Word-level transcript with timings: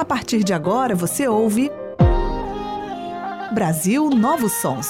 A 0.00 0.04
partir 0.06 0.42
de 0.42 0.54
agora 0.54 0.94
você 0.94 1.28
ouve 1.28 1.70
Brasil 3.52 4.08
Novos 4.08 4.50
Sons. 4.52 4.88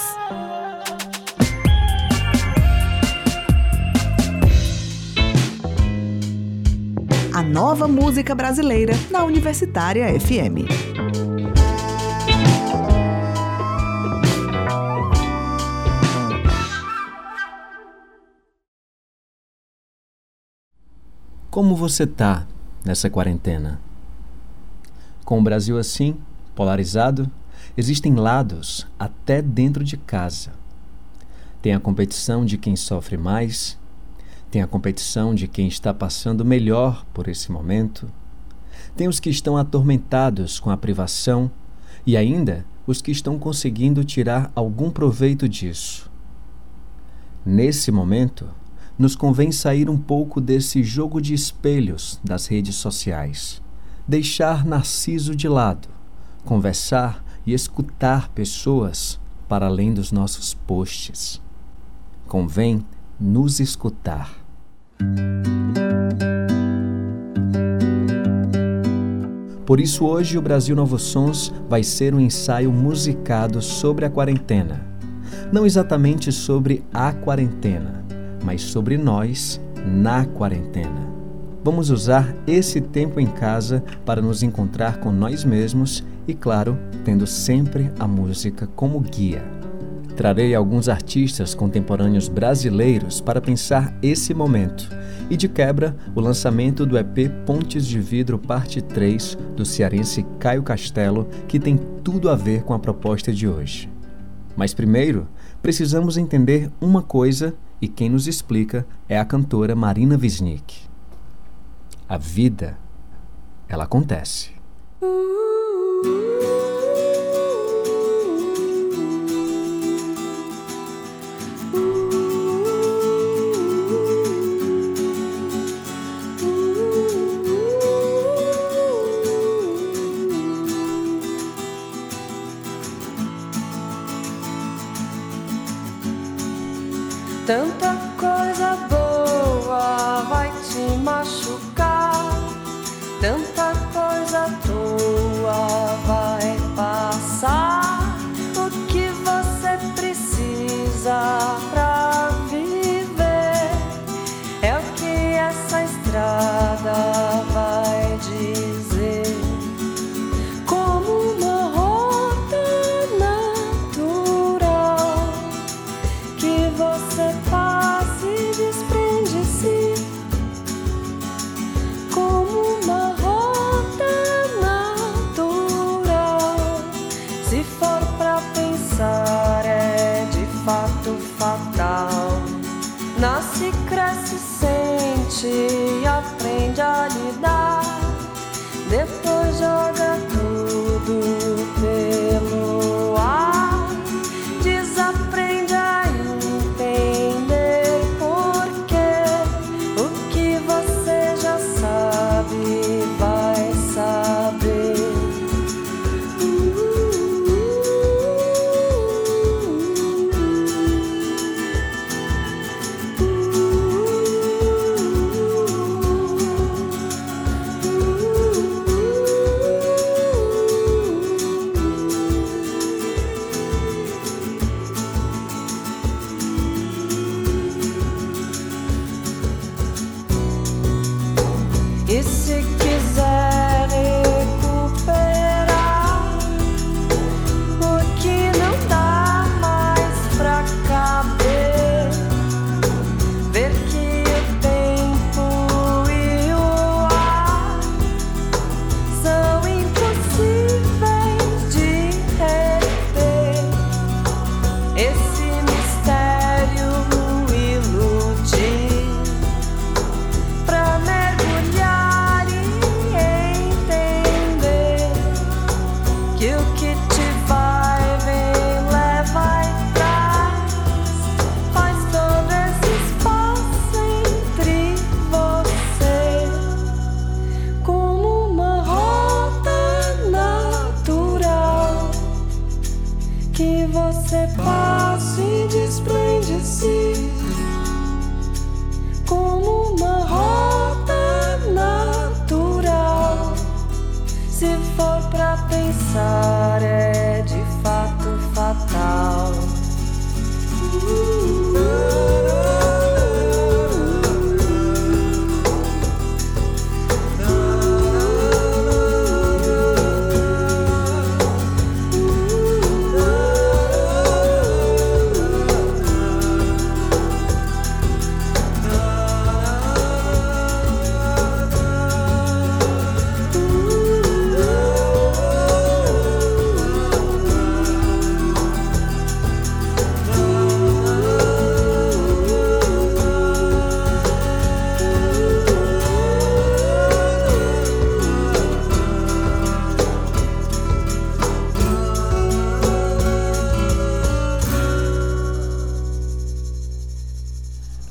A 7.35 7.43
nova 7.43 7.89
música 7.89 8.37
brasileira 8.37 8.93
na 9.11 9.25
Universitária 9.25 10.07
FM. 10.21 10.71
Como 21.51 21.75
você 21.75 22.07
tá 22.07 22.47
nessa 22.85 23.11
quarentena? 23.11 23.90
Com 25.31 25.39
o 25.39 25.43
Brasil 25.45 25.79
assim, 25.79 26.17
polarizado, 26.57 27.31
existem 27.77 28.17
lados 28.17 28.85
até 28.99 29.41
dentro 29.41 29.85
de 29.85 29.97
casa. 29.97 30.51
Tem 31.63 31.73
a 31.73 31.79
competição 31.79 32.45
de 32.45 32.59
quem 32.59 32.75
sofre 32.75 33.17
mais, 33.17 33.79
tem 34.51 34.61
a 34.61 34.67
competição 34.67 35.33
de 35.33 35.47
quem 35.47 35.69
está 35.69 35.95
passando 35.95 36.45
melhor 36.45 37.07
por 37.15 37.29
esse 37.29 37.53
momento, 37.53 38.11
tem 38.97 39.07
os 39.07 39.21
que 39.21 39.31
estão 39.31 39.57
atormentados 39.57 40.59
com 40.59 40.69
a 40.69 40.77
privação 40.77 41.49
e 42.05 42.17
ainda 42.17 42.67
os 42.85 43.01
que 43.01 43.13
estão 43.13 43.39
conseguindo 43.39 44.03
tirar 44.03 44.51
algum 44.53 44.91
proveito 44.91 45.49
disso. 45.49 46.11
Nesse 47.47 47.93
momento, 47.93 48.49
nos 48.99 49.15
convém 49.15 49.53
sair 49.53 49.89
um 49.89 49.97
pouco 49.97 50.41
desse 50.41 50.83
jogo 50.83 51.21
de 51.21 51.35
espelhos 51.35 52.19
das 52.25 52.49
redes 52.49 52.75
sociais 52.75 53.60
deixar 54.11 54.67
Narciso 54.67 55.37
de 55.37 55.49
lado, 55.49 55.89
conversar 56.45 57.25
e 57.47 57.55
escutar 57.55 58.29
pessoas 58.31 59.21
para 59.49 59.67
além 59.67 59.95
dos 59.95 60.11
nossos 60.11 60.53
posts. 60.53 61.41
Convém 62.27 62.85
nos 63.21 63.61
escutar. 63.61 64.35
Por 69.65 69.79
isso, 69.79 70.05
hoje 70.05 70.37
o 70.37 70.43
Brasil 70.43 70.75
Novos 70.75 71.05
Sons 71.05 71.55
vai 71.69 71.85
ser 71.85 72.13
um 72.13 72.19
ensaio 72.19 72.73
musicado 72.73 73.63
sobre 73.63 74.05
a 74.05 74.11
quarentena. 74.11 74.85
Não 75.53 75.65
exatamente 75.65 76.33
sobre 76.33 76.83
a 76.93 77.13
quarentena, 77.13 78.05
mas 78.45 78.61
sobre 78.63 78.99
nós 78.99 79.61
na 79.87 80.25
quarentena. 80.25 81.10
Vamos 81.63 81.91
usar 81.91 82.35
esse 82.47 82.81
tempo 82.81 83.21
em 83.21 83.27
casa 83.27 83.85
para 84.07 84.23
nos 84.23 84.43
encontrar 84.43 84.99
com 84.99 85.13
nós 85.13 85.45
mesmos 85.45 86.03
e, 86.27 86.33
claro, 86.33 86.79
tendo 87.05 87.27
sempre 87.27 87.93
a 87.99 88.09
música 88.09 88.67
como 88.69 88.99
guia. 88.99 89.45
Trarei 90.17 90.55
alguns 90.55 90.89
artistas 90.89 91.55
contemporâneos 91.55 92.29
brasileiros 92.29 93.21
para 93.21 93.43
pensar 93.43 93.95
esse 94.03 94.33
momento 94.33 94.89
e, 95.29 95.37
de 95.37 95.49
quebra, 95.49 95.95
o 96.15 96.21
lançamento 96.21 96.87
do 96.87 96.97
EP 96.97 97.31
Pontes 97.45 97.87
de 97.87 98.01
Vidro 98.01 98.39
Parte 98.39 98.81
3 98.81 99.37
do 99.55 99.65
cearense 99.65 100.25
Caio 100.39 100.63
Castelo, 100.63 101.29
que 101.47 101.61
tem 101.61 101.79
tudo 102.03 102.31
a 102.31 102.37
ver 102.37 102.63
com 102.63 102.73
a 102.73 102.79
proposta 102.79 103.33
de 103.33 103.47
hoje. 103.47 103.87
Mas 104.57 104.73
primeiro, 104.73 105.29
precisamos 105.61 106.17
entender 106.17 106.71
uma 106.81 107.03
coisa 107.03 107.55
e 107.83 107.87
quem 107.87 108.09
nos 108.09 108.27
explica 108.27 108.87
é 109.07 109.19
a 109.19 109.25
cantora 109.27 109.75
Marina 109.77 110.19
Wisnik. 110.21 110.90
A 112.11 112.19
vida, 112.19 112.77
ela 113.69 113.85
acontece. 113.85 114.51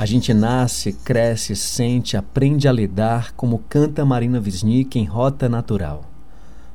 Gente 0.10 0.34
nasce, 0.34 0.92
cresce, 0.92 1.56
sente, 1.56 2.18
aprende 2.18 2.68
a 2.68 2.72
lidar 2.72 3.32
como 3.34 3.64
canta 3.70 4.04
Marina 4.04 4.40
Wisnik 4.40 4.98
em 4.98 5.06
Rota 5.06 5.48
Natural. 5.48 6.04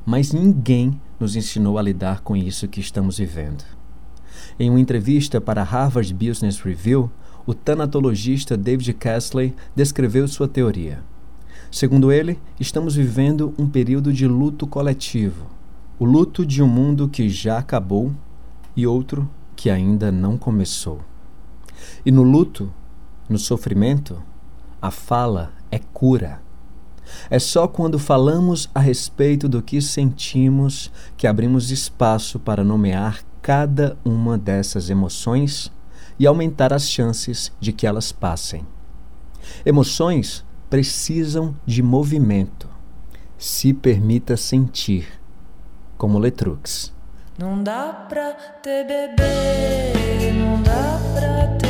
Mas 0.05 0.31
ninguém 0.31 0.97
nos 1.19 1.35
ensinou 1.35 1.77
a 1.77 1.81
lidar 1.81 2.21
com 2.21 2.33
isso 2.33 2.65
que 2.65 2.79
estamos 2.79 3.17
vivendo. 3.17 3.65
Em 4.57 4.69
uma 4.69 4.79
entrevista 4.79 5.41
para 5.41 5.61
a 5.61 5.65
Harvard 5.65 6.13
Business 6.13 6.61
Review, 6.61 7.11
o 7.45 7.53
tanatologista 7.53 8.55
David 8.55 8.93
Castley 8.93 9.53
descreveu 9.75 10.29
sua 10.29 10.47
teoria. 10.47 11.03
Segundo 11.69 12.13
ele, 12.13 12.39
estamos 12.57 12.95
vivendo 12.95 13.53
um 13.57 13.67
período 13.67 14.13
de 14.13 14.25
luto 14.25 14.65
coletivo. 14.65 15.47
O 15.99 16.05
luto 16.05 16.45
de 16.45 16.63
um 16.63 16.67
mundo 16.67 17.09
que 17.09 17.27
já 17.27 17.57
acabou 17.57 18.13
e 18.77 18.87
outro 18.87 19.29
que 19.57 19.69
ainda 19.69 20.09
não 20.09 20.37
começou. 20.37 21.01
E 22.05 22.11
no 22.11 22.23
luto, 22.23 22.71
no 23.27 23.37
sofrimento, 23.37 24.21
a 24.81 24.91
fala 24.91 25.51
é 25.71 25.79
cura. 25.79 26.41
É 27.29 27.39
só 27.39 27.67
quando 27.67 27.99
falamos 27.99 28.69
a 28.73 28.79
respeito 28.79 29.47
do 29.47 29.61
que 29.61 29.81
sentimos 29.81 30.91
que 31.17 31.27
abrimos 31.27 31.71
espaço 31.71 32.39
para 32.39 32.63
nomear 32.63 33.23
cada 33.41 33.97
uma 34.03 34.37
dessas 34.37 34.89
emoções 34.89 35.71
e 36.17 36.25
aumentar 36.25 36.73
as 36.73 36.89
chances 36.89 37.51
de 37.59 37.71
que 37.71 37.85
elas 37.85 38.11
passem. 38.11 38.65
Emoções 39.65 40.43
precisam 40.69 41.55
de 41.65 41.83
movimento. 41.83 42.67
Se 43.37 43.73
permita 43.73 44.37
sentir, 44.37 45.07
como 45.97 46.17
Letrux. 46.17 46.93
Não 47.37 47.61
dá 47.61 48.05
pra 48.07 48.31
ter 48.63 48.85
bebê, 48.85 50.31
não 50.31 50.61
dá 50.63 50.99
pra 51.13 51.47
ter 51.57 51.64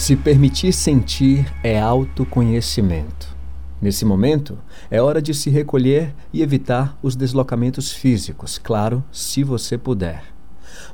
Se 0.00 0.16
permitir 0.16 0.72
sentir 0.72 1.52
é 1.62 1.78
autoconhecimento. 1.78 3.36
Nesse 3.82 4.02
momento, 4.02 4.56
é 4.90 5.00
hora 5.00 5.20
de 5.20 5.34
se 5.34 5.50
recolher 5.50 6.14
e 6.32 6.40
evitar 6.40 6.98
os 7.02 7.14
deslocamentos 7.14 7.92
físicos, 7.92 8.56
claro, 8.56 9.04
se 9.12 9.44
você 9.44 9.76
puder. 9.76 10.24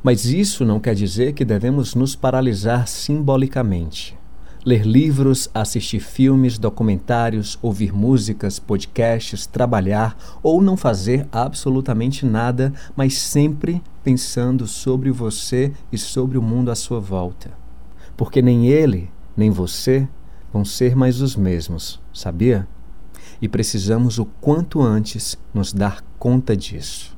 Mas 0.02 0.24
isso 0.24 0.64
não 0.64 0.80
quer 0.80 0.96
dizer 0.96 1.34
que 1.34 1.44
devemos 1.44 1.94
nos 1.94 2.16
paralisar 2.16 2.88
simbolicamente. 2.88 4.18
Ler 4.64 4.84
livros, 4.84 5.48
assistir 5.54 6.00
filmes, 6.00 6.58
documentários, 6.58 7.56
ouvir 7.62 7.94
músicas, 7.94 8.58
podcasts, 8.58 9.46
trabalhar 9.46 10.18
ou 10.42 10.60
não 10.60 10.76
fazer 10.76 11.28
absolutamente 11.30 12.26
nada, 12.26 12.74
mas 12.96 13.16
sempre 13.16 13.80
pensando 14.02 14.66
sobre 14.66 15.12
você 15.12 15.72
e 15.92 15.96
sobre 15.96 16.36
o 16.36 16.42
mundo 16.42 16.72
à 16.72 16.74
sua 16.74 16.98
volta. 16.98 17.65
Porque 18.16 18.40
nem 18.40 18.68
ele, 18.68 19.10
nem 19.36 19.50
você 19.50 20.08
vão 20.52 20.64
ser 20.64 20.96
mais 20.96 21.20
os 21.20 21.36
mesmos, 21.36 22.00
sabia? 22.12 22.66
E 23.40 23.48
precisamos 23.48 24.18
o 24.18 24.24
quanto 24.40 24.80
antes 24.80 25.38
nos 25.52 25.72
dar 25.72 26.02
conta 26.18 26.56
disso. 26.56 27.16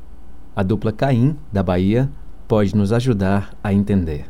A 0.57 0.63
dupla 0.63 0.93
Caim, 0.93 1.37
da 1.53 1.63
Bahia, 1.63 2.11
pode 2.49 2.75
nos 2.75 2.93
ajudar 2.93 3.57
a 3.63 3.73
entender. 3.73 4.27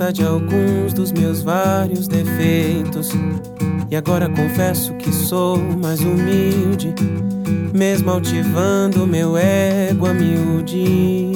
Conta 0.00 0.12
de 0.14 0.24
alguns 0.24 0.94
dos 0.94 1.12
meus 1.12 1.42
vários 1.42 2.08
defeitos. 2.08 3.10
E 3.90 3.96
agora 3.96 4.30
confesso 4.30 4.94
que 4.94 5.12
sou 5.12 5.58
mais 5.58 6.00
humilde, 6.00 6.94
mesmo 7.74 8.10
altivando 8.10 9.06
meu 9.06 9.36
ego 9.36 10.06
a 10.06 10.14
miúde. 10.14 11.32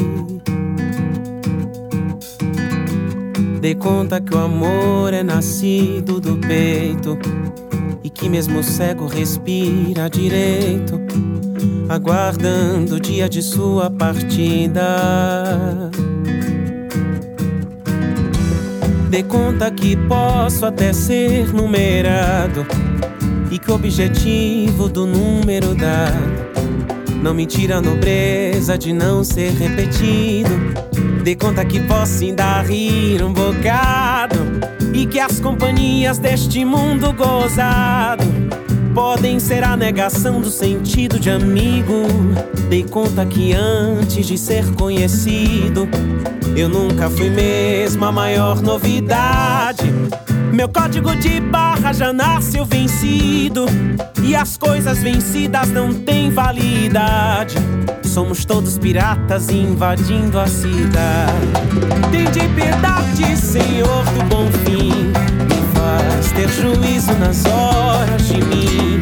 Dei 3.61 3.75
conta 3.75 4.19
que 4.19 4.35
o 4.35 4.39
amor 4.39 5.13
é 5.13 5.23
nascido 5.23 6.19
do 6.19 6.39
peito 6.39 7.19
e 8.03 8.09
que 8.09 8.31
mesmo 8.31 8.63
cego 8.63 9.07
respira 9.07 10.09
direito, 10.09 10.99
aguardando 11.87 12.95
o 12.95 13.01
dia 13.01 13.29
de 13.29 13.43
sua 13.43 13.91
partida. 13.91 14.85
Dei 19.15 19.23
conta 19.23 19.71
que 19.71 19.95
posso 19.95 20.67
até 20.67 20.93
ser 20.93 21.55
numerado 21.55 22.67
e 23.49 23.61
que 23.61 23.71
o 23.71 23.75
objetivo 23.77 24.89
do 24.89 25.07
número 25.07 25.73
dado 25.73 26.19
não 27.23 27.33
me 27.33 27.47
tira 27.47 27.77
a 27.77 27.81
nobreza 27.81 28.77
de 28.77 28.93
não 28.93 29.23
ser 29.23 29.53
repetido. 29.53 30.51
Dei 31.23 31.37
conta 31.37 31.65
que 31.65 31.79
posso 31.83 32.25
ainda 32.25 32.61
rir 32.63 33.23
um 33.23 33.33
bocado 33.33 34.35
e 34.93 35.07
que 35.07 35.21
as 35.21 35.39
companhias 35.39 36.19
deste 36.19 36.65
mundo 36.65 37.13
gozado 37.13 38.25
podem 38.93 39.39
ser 39.39 39.63
a 39.63 39.77
negação 39.77 40.41
do 40.41 40.51
sentido 40.51 41.21
de 41.21 41.31
amigo. 41.31 42.03
Dei 42.69 42.83
conta 42.83 43.25
que 43.25 43.53
antes 43.53 44.27
de 44.27 44.37
ser 44.37 44.69
conhecido, 44.75 45.89
eu 46.57 46.69
nunca 46.69 47.11
fui 47.11 47.31
mesmo 47.31 48.05
a 48.05 48.13
maior 48.13 48.63
novidade. 48.63 49.93
Meu 50.53 50.69
código 50.69 51.15
de 51.17 51.41
barra 51.41 51.93
já 51.93 52.13
nasceu 52.13 52.65
vencido. 52.65 53.67
E 54.23 54.37
as 54.37 54.57
coisas 54.57 55.03
vencidas 55.03 55.69
não 55.71 55.93
têm 55.93 56.31
validade. 56.31 57.57
Somos 58.05 58.45
todos 58.45 58.79
piratas 58.79 59.51
invadindo 59.51 60.39
a 60.39 60.47
cidade. 60.47 61.49
Tem 62.13 62.25
de 62.31 62.49
piedade, 62.55 63.37
Senhor 63.37 64.05
do 64.05 64.25
bom 64.29 64.47
fim. 64.65 65.13
Me 65.49 65.75
faz 65.75 66.31
ter 66.33 66.49
juízo 66.49 67.13
nas 67.15 67.45
horas 67.47 68.29
de 68.29 68.37
mim. 68.45 68.94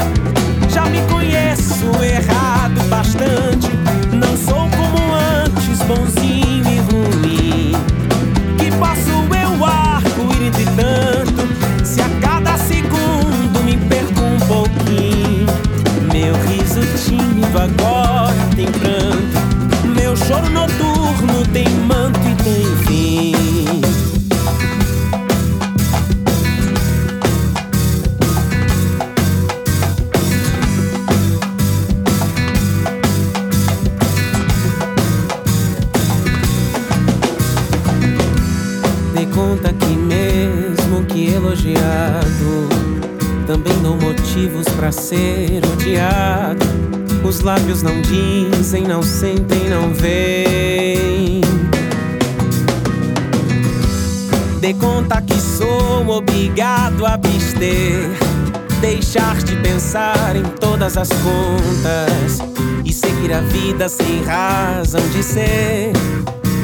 Pensar 59.92 60.36
em 60.36 60.42
todas 60.58 60.96
as 60.96 61.08
contas 61.08 62.38
e 62.82 62.90
seguir 62.90 63.30
a 63.30 63.42
vida 63.42 63.90
sem 63.90 64.24
razão 64.24 65.06
de 65.10 65.22
ser. 65.22 65.92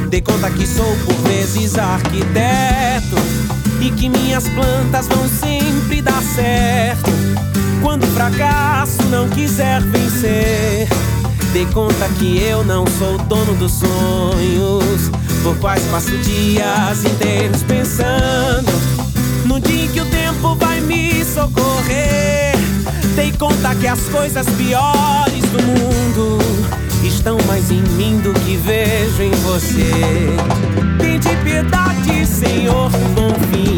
Dei 0.08 0.22
conta 0.22 0.50
que 0.50 0.66
sou 0.66 0.96
por 1.04 1.14
vezes 1.28 1.76
arquiteto 1.76 3.16
e 3.82 3.90
que 3.90 4.08
minhas 4.08 4.48
plantas 4.48 5.08
vão 5.08 5.28
sempre 5.28 6.00
dar 6.00 6.22
certo. 6.22 7.10
Quando 7.82 8.04
o 8.04 8.06
fracasso 8.06 9.02
não 9.10 9.28
quiser 9.28 9.82
vencer, 9.82 10.88
dei 11.52 11.66
conta 11.66 12.08
que 12.18 12.42
eu 12.42 12.64
não 12.64 12.86
sou 12.98 13.18
dono 13.18 13.54
dos 13.56 13.72
sonhos, 13.72 15.10
por 15.42 15.54
quais 15.58 15.82
passo 15.90 16.16
dias 16.16 17.04
inteiros 17.04 17.62
pensando 17.62 18.72
no 19.44 19.60
dia 19.60 19.84
em 19.84 19.88
que 19.88 20.00
o 20.00 20.06
tempo 20.06 20.54
vai 20.54 20.80
me 20.80 21.22
socorrer. 21.26 22.57
Dei 23.18 23.32
conta 23.32 23.74
que 23.74 23.88
as 23.88 23.98
coisas 24.10 24.46
piores 24.50 25.42
do 25.50 25.60
mundo 25.60 26.38
estão 27.02 27.36
mais 27.48 27.68
em 27.68 27.82
mim 27.96 28.20
do 28.20 28.32
que 28.32 28.56
vejo 28.58 29.24
em 29.24 29.32
você. 29.42 30.36
Tem 31.00 31.18
de 31.18 31.34
piedade, 31.42 32.24
Senhor 32.24 32.88
do 32.90 33.14
bom 33.16 33.34
fim. 33.50 33.74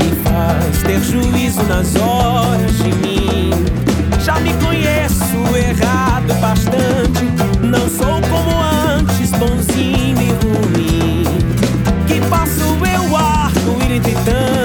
Me 0.00 0.16
faz 0.24 0.82
ter 0.82 1.00
juízo 1.00 1.62
nas 1.62 1.94
horas 1.94 2.76
de 2.78 2.92
mim. 2.96 3.52
Já 4.24 4.40
me 4.40 4.52
conheço 4.54 5.36
errado 5.56 6.34
bastante. 6.40 7.24
Não 7.60 7.88
sou 7.88 8.20
como 8.28 8.50
antes, 8.98 9.30
bonzinho 9.30 10.20
e 10.20 10.32
ruim. 10.44 11.24
Que 12.08 12.20
passo 12.28 12.62
eu 12.84 13.16
arco-ir 13.16 13.92
entre 13.92 14.16
tanto? 14.24 14.61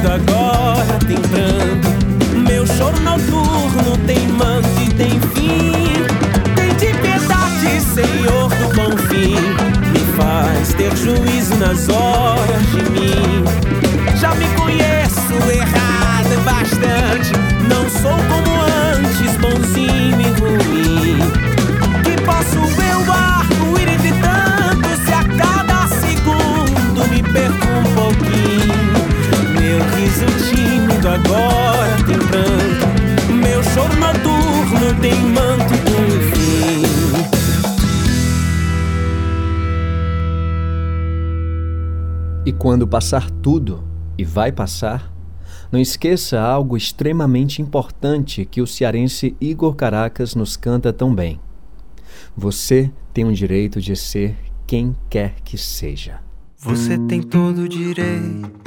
Tímido 0.00 0.12
agora 0.12 0.98
tem 1.06 1.16
pranto. 1.16 2.38
Meu 2.48 2.66
choro 2.66 2.98
noturno 3.00 3.96
tem 4.06 4.26
manto 4.28 4.68
e 4.82 4.88
tem 4.94 5.20
fim. 5.20 5.72
Tem 6.54 6.74
de 6.76 6.98
piedade, 6.98 7.80
Senhor 7.94 8.48
do 8.48 8.74
bom 8.74 8.96
fim. 9.08 9.36
Me 9.92 10.00
faz 10.16 10.74
ter 10.74 10.96
juízo 10.96 11.54
nas 11.56 11.88
horas 11.88 12.09
quando 42.60 42.86
passar 42.86 43.30
tudo, 43.30 43.82
e 44.18 44.24
vai 44.24 44.52
passar, 44.52 45.10
não 45.72 45.80
esqueça 45.80 46.38
algo 46.38 46.76
extremamente 46.76 47.62
importante 47.62 48.44
que 48.44 48.60
o 48.60 48.66
cearense 48.66 49.34
Igor 49.40 49.74
Caracas 49.74 50.34
nos 50.34 50.58
canta 50.58 50.92
tão 50.92 51.14
bem. 51.14 51.40
Você 52.36 52.92
tem 53.14 53.24
o 53.24 53.32
direito 53.32 53.80
de 53.80 53.96
ser 53.96 54.36
quem 54.66 54.94
quer 55.08 55.36
que 55.42 55.56
seja. 55.56 56.20
Você 56.58 56.98
tem 56.98 57.22
todo 57.22 57.62
o 57.62 57.68
direito 57.68 58.60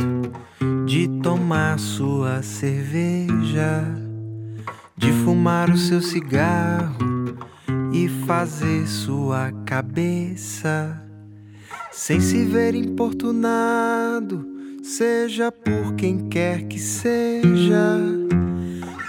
de 0.88 1.08
tomar 1.22 1.78
sua 1.78 2.42
cerveja, 2.42 3.84
de 4.98 5.12
fumar 5.24 5.70
o 5.70 5.78
seu 5.78 6.02
cigarro 6.02 7.38
e 7.94 8.10
fazer 8.26 8.88
sua 8.88 9.52
cabeça 9.68 11.03
sem 11.94 12.20
se 12.20 12.44
ver 12.44 12.74
importunado, 12.74 14.46
seja 14.82 15.52
por 15.52 15.94
quem 15.94 16.28
quer 16.28 16.64
que 16.64 16.80
seja. 16.80 18.00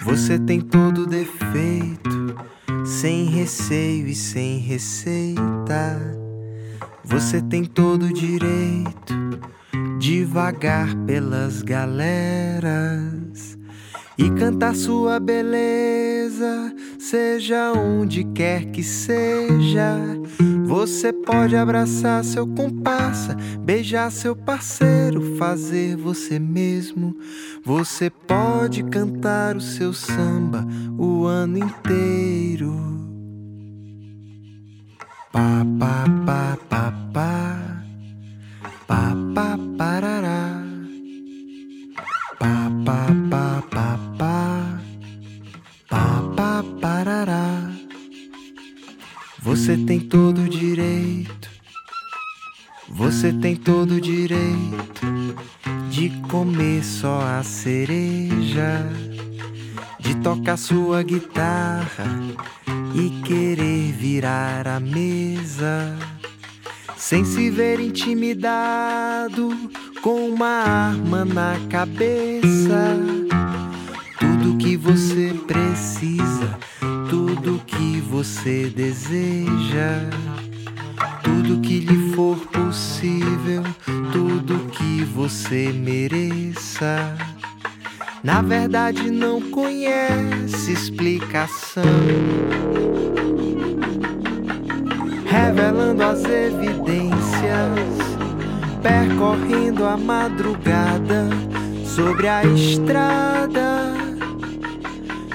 Você 0.05 0.39
tem 0.39 0.61
todo 0.61 1.07
defeito, 1.07 2.37
sem 2.85 3.25
receio 3.25 4.07
e 4.07 4.15
sem 4.15 4.59
receita. 4.59 5.99
Você 7.03 7.41
tem 7.41 7.65
todo 7.65 8.13
direito 8.13 9.15
de 9.99 10.23
vagar 10.25 10.95
pelas 11.07 11.63
galeras 11.63 13.59
e 14.19 14.31
cantar 14.31 14.75
sua 14.75 15.19
beleza, 15.19 16.75
seja 16.99 17.73
onde 17.73 18.25
quer 18.25 18.67
que 18.67 18.83
seja. 18.83 19.97
Você 20.67 21.13
pode 21.13 21.55
abraçar 21.55 22.25
seu 22.25 22.47
comparsa, 22.47 23.37
beijar 23.61 24.11
seu 24.11 24.35
parceiro, 24.35 25.37
fazer 25.37 25.97
você 25.97 26.39
mesmo. 26.39 27.17
Você 27.65 28.09
pode 28.09 28.83
cantar 28.85 29.57
o 29.57 29.61
seu 29.61 29.93
samba 29.93 30.67
o 30.99 31.27
ano 31.27 31.59
inteiro. 31.59 32.75
Pá, 35.33 35.65
pá, 35.79 36.05
pá, 36.25 36.59
pá, 36.69 36.93
pá. 37.13 37.85
Pá, 38.87 39.13
pá, 39.35 39.59
parará. 39.77 40.63
Pá, 42.39 42.71
pá, 42.85 43.07
pá, 43.07 43.24
Você 53.25 53.33
tem 53.33 53.57
todo 53.57 53.93
o 53.93 54.01
direito 54.03 55.35
de 55.89 56.11
comer 56.29 56.85
só 56.85 57.23
a 57.23 57.43
cereja, 57.43 58.87
de 59.99 60.15
tocar 60.17 60.59
sua 60.59 61.03
guitarra 61.03 62.05
e 62.95 63.23
querer 63.23 63.93
virar 63.93 64.69
a 64.69 64.79
mesa, 64.79 65.97
sem 66.99 67.25
se 67.25 67.49
ver 67.49 67.81
intimidado 67.81 69.57
com 70.03 70.29
uma 70.29 70.47
arma 70.47 71.25
na 71.25 71.57
cabeça. 71.71 72.95
Tudo 74.21 74.59
que 74.59 74.77
você 74.77 75.33
precisa, 75.47 76.59
tudo 77.09 77.59
que 77.67 78.03
você 78.03 78.69
deseja, 78.69 80.11
tudo 81.23 81.63
que 81.63 81.81
lhe 81.81 82.13
for 82.15 82.54
possível, 82.75 83.63
tudo 84.13 84.69
que 84.73 85.05
você 85.05 85.73
mereça. 85.73 87.15
Na 88.21 88.43
verdade, 88.43 89.13
não 89.13 89.41
conhece 89.41 90.73
explicação. 90.73 91.85
Revelando 95.25 96.03
as 96.03 96.25
evidências, 96.25 97.97
percorrendo 98.83 99.85
a 99.85 99.97
madrugada 99.97 101.29
sobre 101.87 102.27
a 102.27 102.43
estrada, 102.45 103.95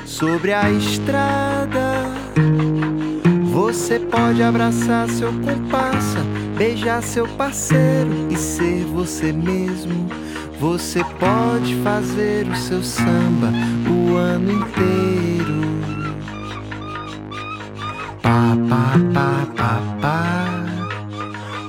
sobre 0.05 0.51
a 0.51 0.69
estrada. 0.71 2.09
Você 3.53 3.97
pode 3.99 4.43
abraçar 4.43 5.07
seu 5.09 5.31
comparsa, 5.31 6.28
beijar 6.59 7.01
seu 7.01 7.25
parceiro 7.25 8.27
e 8.29 8.35
ser 8.35 8.83
você 8.83 9.31
mesmo. 9.31 10.09
Você 10.59 11.01
pode 11.17 11.73
fazer 11.75 12.45
o 12.49 12.55
seu 12.57 12.83
samba 12.83 13.49
o 13.89 14.17
ano 14.17 14.51
inteiro. 14.51 15.79
Pa 18.21 18.57
pa 18.67 18.93
pa 19.13 19.47
pa 19.55 19.81
pa 20.01 20.25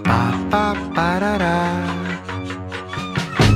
pa 0.03 0.35
pa 0.51 0.75
parará. 0.93 1.71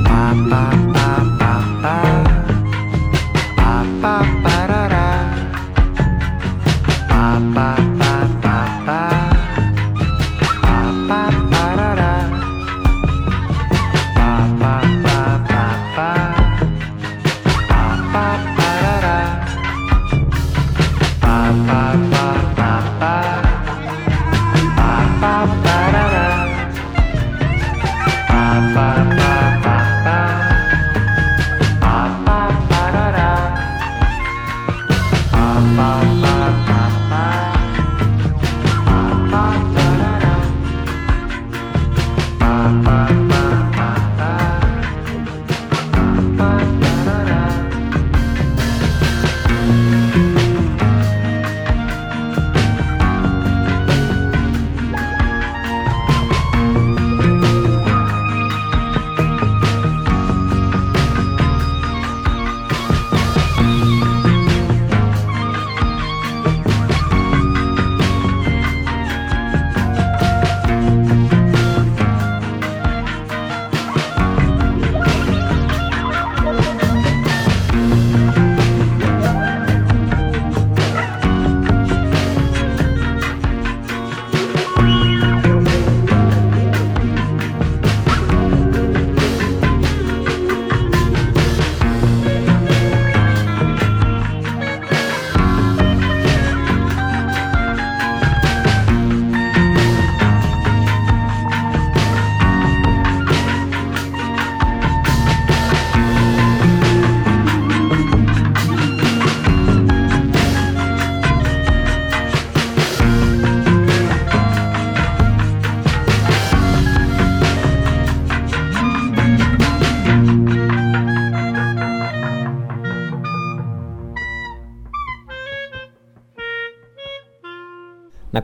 Pa 0.04 0.34
pa 0.48 0.70
pa 0.94 1.10
pa 1.40 1.54
pa 1.82 1.98
pa 3.56 3.84
pa 4.00 4.24
pa 4.44 4.53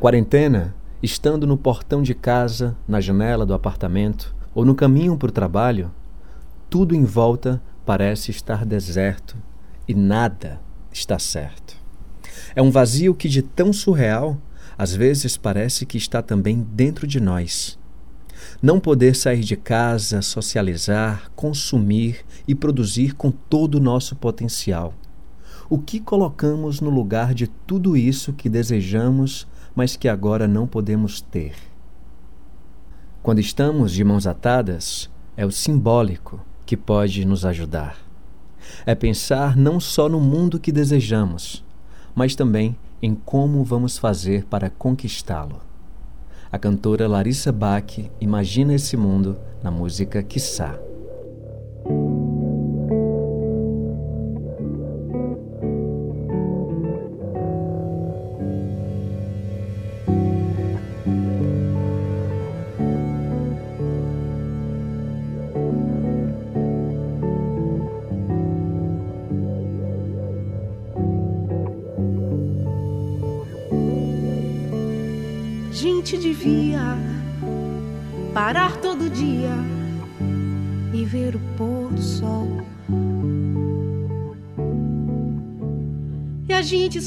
quarentena, 0.00 0.74
estando 1.02 1.46
no 1.46 1.58
portão 1.58 2.02
de 2.02 2.14
casa, 2.14 2.74
na 2.88 3.02
janela 3.02 3.44
do 3.44 3.52
apartamento 3.52 4.34
ou 4.54 4.64
no 4.64 4.74
caminho 4.74 5.14
para 5.14 5.28
o 5.28 5.32
trabalho, 5.32 5.92
tudo 6.70 6.94
em 6.94 7.04
volta 7.04 7.62
parece 7.84 8.30
estar 8.30 8.64
deserto 8.64 9.36
e 9.86 9.94
nada 9.94 10.58
está 10.90 11.18
certo. 11.18 11.76
É 12.56 12.62
um 12.62 12.70
vazio 12.70 13.14
que, 13.14 13.28
de 13.28 13.42
tão 13.42 13.74
surreal, 13.74 14.38
às 14.78 14.94
vezes 14.94 15.36
parece 15.36 15.84
que 15.84 15.98
está 15.98 16.22
também 16.22 16.66
dentro 16.72 17.06
de 17.06 17.20
nós. 17.20 17.78
Não 18.62 18.80
poder 18.80 19.14
sair 19.14 19.40
de 19.40 19.54
casa, 19.54 20.22
socializar, 20.22 21.30
consumir 21.36 22.24
e 22.48 22.54
produzir 22.54 23.14
com 23.14 23.30
todo 23.30 23.74
o 23.74 23.80
nosso 23.80 24.16
potencial. 24.16 24.94
O 25.68 25.78
que 25.78 26.00
colocamos 26.00 26.80
no 26.80 26.88
lugar 26.88 27.34
de 27.34 27.46
tudo 27.46 27.98
isso 27.98 28.32
que 28.32 28.48
desejamos 28.48 29.46
mas 29.74 29.96
que 29.96 30.08
agora 30.08 30.46
não 30.46 30.66
podemos 30.66 31.20
ter. 31.20 31.54
Quando 33.22 33.38
estamos 33.38 33.92
de 33.92 34.02
mãos 34.02 34.26
atadas, 34.26 35.10
é 35.36 35.44
o 35.44 35.50
simbólico 35.50 36.40
que 36.64 36.76
pode 36.76 37.24
nos 37.24 37.44
ajudar. 37.44 37.96
É 38.86 38.94
pensar 38.94 39.56
não 39.56 39.80
só 39.80 40.08
no 40.08 40.20
mundo 40.20 40.60
que 40.60 40.72
desejamos, 40.72 41.64
mas 42.14 42.34
também 42.34 42.76
em 43.02 43.14
como 43.14 43.64
vamos 43.64 43.98
fazer 43.98 44.44
para 44.44 44.70
conquistá-lo. 44.70 45.60
A 46.52 46.58
cantora 46.58 47.06
Larissa 47.06 47.52
Bach 47.52 47.98
imagina 48.20 48.74
esse 48.74 48.96
mundo 48.96 49.38
na 49.62 49.70
música 49.70 50.22
Quiçá. 50.22 50.78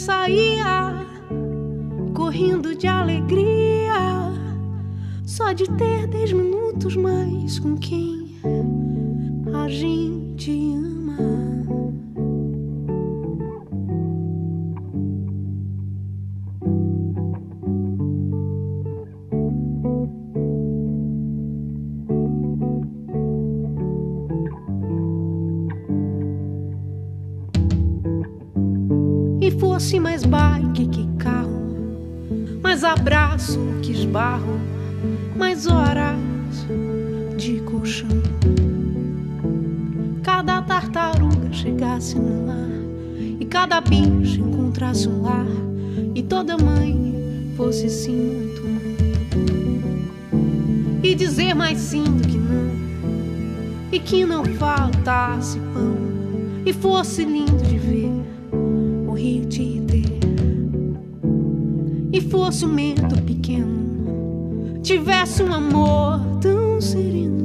Saía 0.04 1.08
correndo 2.14 2.76
de 2.76 2.88
alegria, 2.88 4.34
só 5.26 5.54
de 5.54 5.64
ter 5.78 6.08
dez 6.08 6.34
minutos 6.34 6.98
mais 6.98 7.58
com 7.58 7.78
quem 7.78 8.13
mais 32.74 32.84
abraço 32.84 33.60
que 33.84 33.92
esbarro, 33.92 34.60
mais 35.36 35.68
horas 35.68 36.18
de 37.38 37.60
colchão. 37.60 38.10
Cada 40.24 40.60
tartaruga 40.64 41.54
chegasse 41.54 42.18
no 42.18 42.48
lar, 42.48 42.72
e 43.40 43.46
cada 43.46 43.80
bicho 43.80 44.42
encontrasse 44.42 45.08
um 45.08 45.22
lar, 45.22 45.46
e 46.16 46.24
toda 46.24 46.58
mãe 46.58 47.54
fosse 47.56 47.92
sim 47.92 48.16
muito 48.16 48.64
mãe. 48.64 48.98
E 51.04 51.14
dizer 51.14 51.54
mais 51.54 51.78
sim 51.78 52.04
do 52.04 52.28
que 52.28 52.40
não, 52.40 52.72
e 53.92 54.00
que 54.00 54.26
não 54.26 54.44
faltasse 54.46 55.60
pão, 55.76 55.96
e 56.66 56.74
fosse 56.74 57.24
lindo 57.24 57.56
de 57.58 57.78
ver 57.78 58.10
o 59.08 59.14
rio 59.14 59.46
Tietê 59.46 59.78
e 59.78 59.83
fosse 62.34 62.66
um 62.66 62.70
medo 62.70 63.22
pequeno, 63.22 64.80
tivesse 64.82 65.44
um 65.44 65.54
amor 65.54 66.20
tão 66.42 66.82
sereno. 66.82 67.43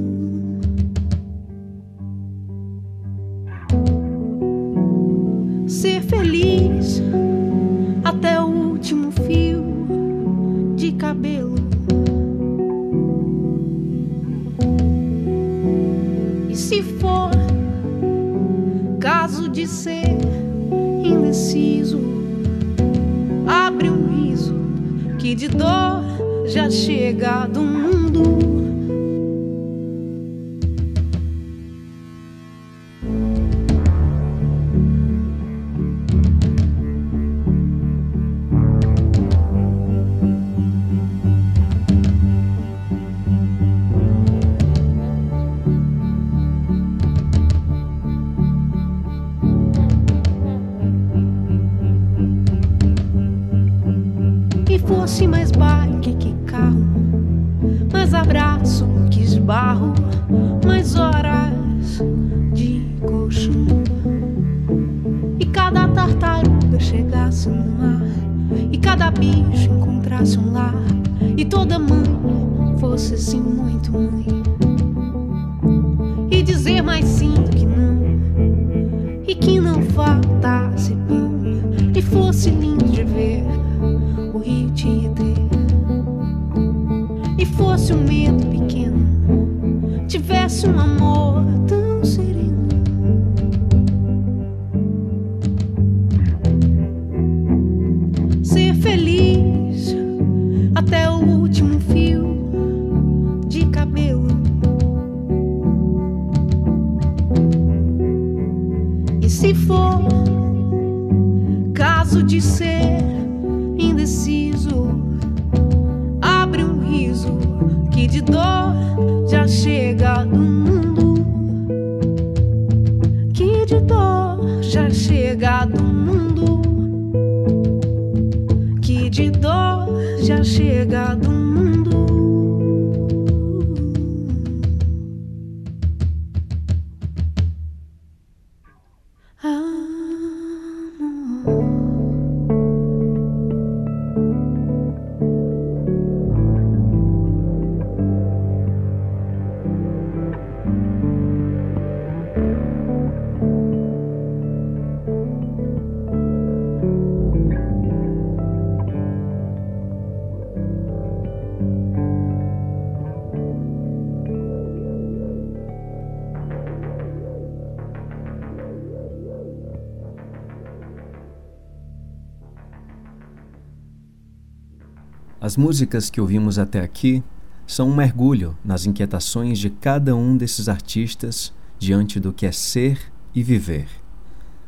As 175.48 175.56
músicas 175.56 176.10
que 176.10 176.20
ouvimos 176.20 176.58
até 176.58 176.82
aqui 176.82 177.24
são 177.66 177.88
um 177.88 177.96
mergulho 177.96 178.54
nas 178.62 178.84
inquietações 178.84 179.58
de 179.58 179.70
cada 179.70 180.14
um 180.14 180.36
desses 180.36 180.68
artistas 180.68 181.54
diante 181.78 182.20
do 182.20 182.34
que 182.34 182.44
é 182.44 182.52
ser 182.52 183.10
e 183.34 183.42
viver. 183.42 183.88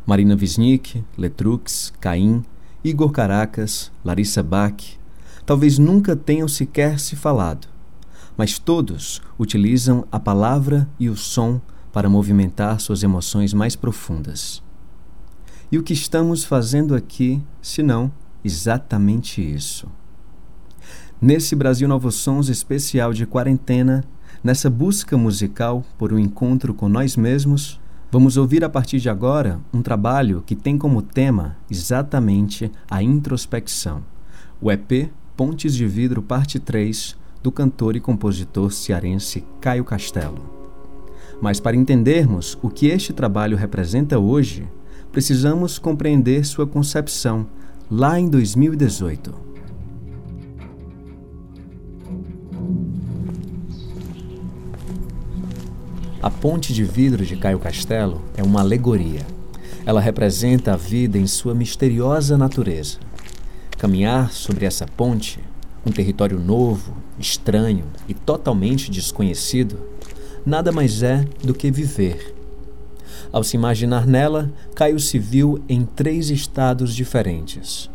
Marina 0.07 0.35
Wisnik, 0.35 1.05
Letrux, 1.19 1.93
Caim, 2.01 2.43
Igor 2.83 3.13
Caracas, 3.13 3.93
Larissa 4.03 4.43
Bach, 4.43 4.83
talvez 5.45 5.77
nunca 5.77 6.17
tenham 6.17 6.49
sequer 6.49 6.99
se 6.99 7.15
falado, 7.15 7.69
mas 8.35 8.59
todos 8.59 9.21
utilizam 9.39 10.09
a 10.11 10.19
palavra 10.19 10.89
e 10.99 11.11
o 11.11 11.15
som 11.15 11.61
para 11.93 12.09
movimentar 12.09 12.81
suas 12.81 13.03
emoções 13.03 13.53
mais 13.53 13.77
profundas. 13.77 14.63
E 15.71 15.77
o 15.77 15.83
que 15.83 15.93
estamos 15.93 16.43
fazendo 16.43 16.95
aqui, 16.95 17.43
senão 17.61 18.11
exatamente 18.43 19.43
isso? 19.43 19.87
Nesse 21.23 21.55
Brasil 21.55 21.87
Novos 21.87 22.15
Sons 22.15 22.49
especial 22.49 23.13
de 23.13 23.27
quarentena, 23.27 24.03
nessa 24.43 24.71
busca 24.71 25.19
musical 25.19 25.85
por 25.99 26.15
um 26.15 26.19
encontro 26.19 26.73
com 26.73 26.89
nós 26.89 27.15
mesmos, 27.15 27.79
vamos 28.11 28.39
ouvir 28.39 28.65
a 28.65 28.71
partir 28.71 28.99
de 29.01 29.11
agora 29.11 29.61
um 29.71 29.83
trabalho 29.83 30.43
que 30.47 30.57
tem 30.57 30.79
como 30.79 31.03
tema 31.03 31.59
exatamente 31.71 32.73
a 32.91 33.03
introspecção. 33.03 34.03
O 34.63 34.73
EP 34.73 35.11
Pontes 35.37 35.75
de 35.75 35.87
Vidro, 35.87 36.23
parte 36.23 36.59
3, 36.59 37.15
do 37.43 37.53
cantor 37.53 37.97
e 37.97 38.01
compositor 38.01 38.73
cearense 38.73 39.45
Caio 39.61 39.85
Castelo. 39.85 40.41
Mas 41.39 41.61
para 41.61 41.77
entendermos 41.77 42.57
o 42.63 42.71
que 42.71 42.87
este 42.87 43.13
trabalho 43.13 43.59
representa 43.59 44.19
hoje, 44.19 44.67
precisamos 45.13 45.79
compreender 45.79 46.47
sua 46.47 46.67
concepção 46.67 47.47
lá 47.91 48.19
em 48.19 48.27
2018. 48.27 49.50
A 56.23 56.31
ponte 56.31 56.75
de 56.75 56.85
vidro 56.85 57.25
de 57.25 57.35
Caio 57.35 57.59
Castelo 57.59 58.21
é 58.37 58.43
uma 58.43 58.61
alegoria. 58.61 59.27
Ela 59.87 60.03
representa 60.03 60.75
a 60.75 60.77
vida 60.77 61.17
em 61.17 61.27
sua 61.27 61.55
misteriosa 61.55 62.37
natureza. 62.37 62.99
Caminhar 63.79 64.31
sobre 64.31 64.67
essa 64.67 64.85
ponte, 64.85 65.41
um 65.85 65.91
território 65.91 66.39
novo, 66.39 66.95
estranho 67.19 67.87
e 68.07 68.13
totalmente 68.13 68.91
desconhecido, 68.91 69.79
nada 70.45 70.71
mais 70.71 71.03
é 71.03 71.25
do 71.43 71.55
que 71.55 71.71
viver. 71.71 72.37
Ao 73.33 73.43
se 73.43 73.57
imaginar 73.57 74.07
nela, 74.07 74.53
Caio 74.75 75.01
se 75.01 75.19
viu 75.19 75.65
em 75.67 75.87
três 75.87 76.29
estados 76.29 76.95
diferentes. 76.95 77.89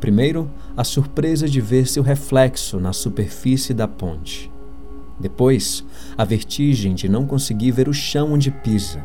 Primeiro, 0.00 0.50
a 0.76 0.82
surpresa 0.82 1.48
de 1.48 1.60
ver 1.60 1.86
seu 1.86 2.02
reflexo 2.02 2.80
na 2.80 2.92
superfície 2.92 3.72
da 3.72 3.86
ponte. 3.86 4.50
Depois, 5.20 5.84
a 6.18 6.24
vertigem 6.24 6.96
de 6.96 7.08
não 7.08 7.24
conseguir 7.24 7.70
ver 7.70 7.88
o 7.88 7.94
chão 7.94 8.32
onde 8.32 8.50
pisa. 8.50 9.00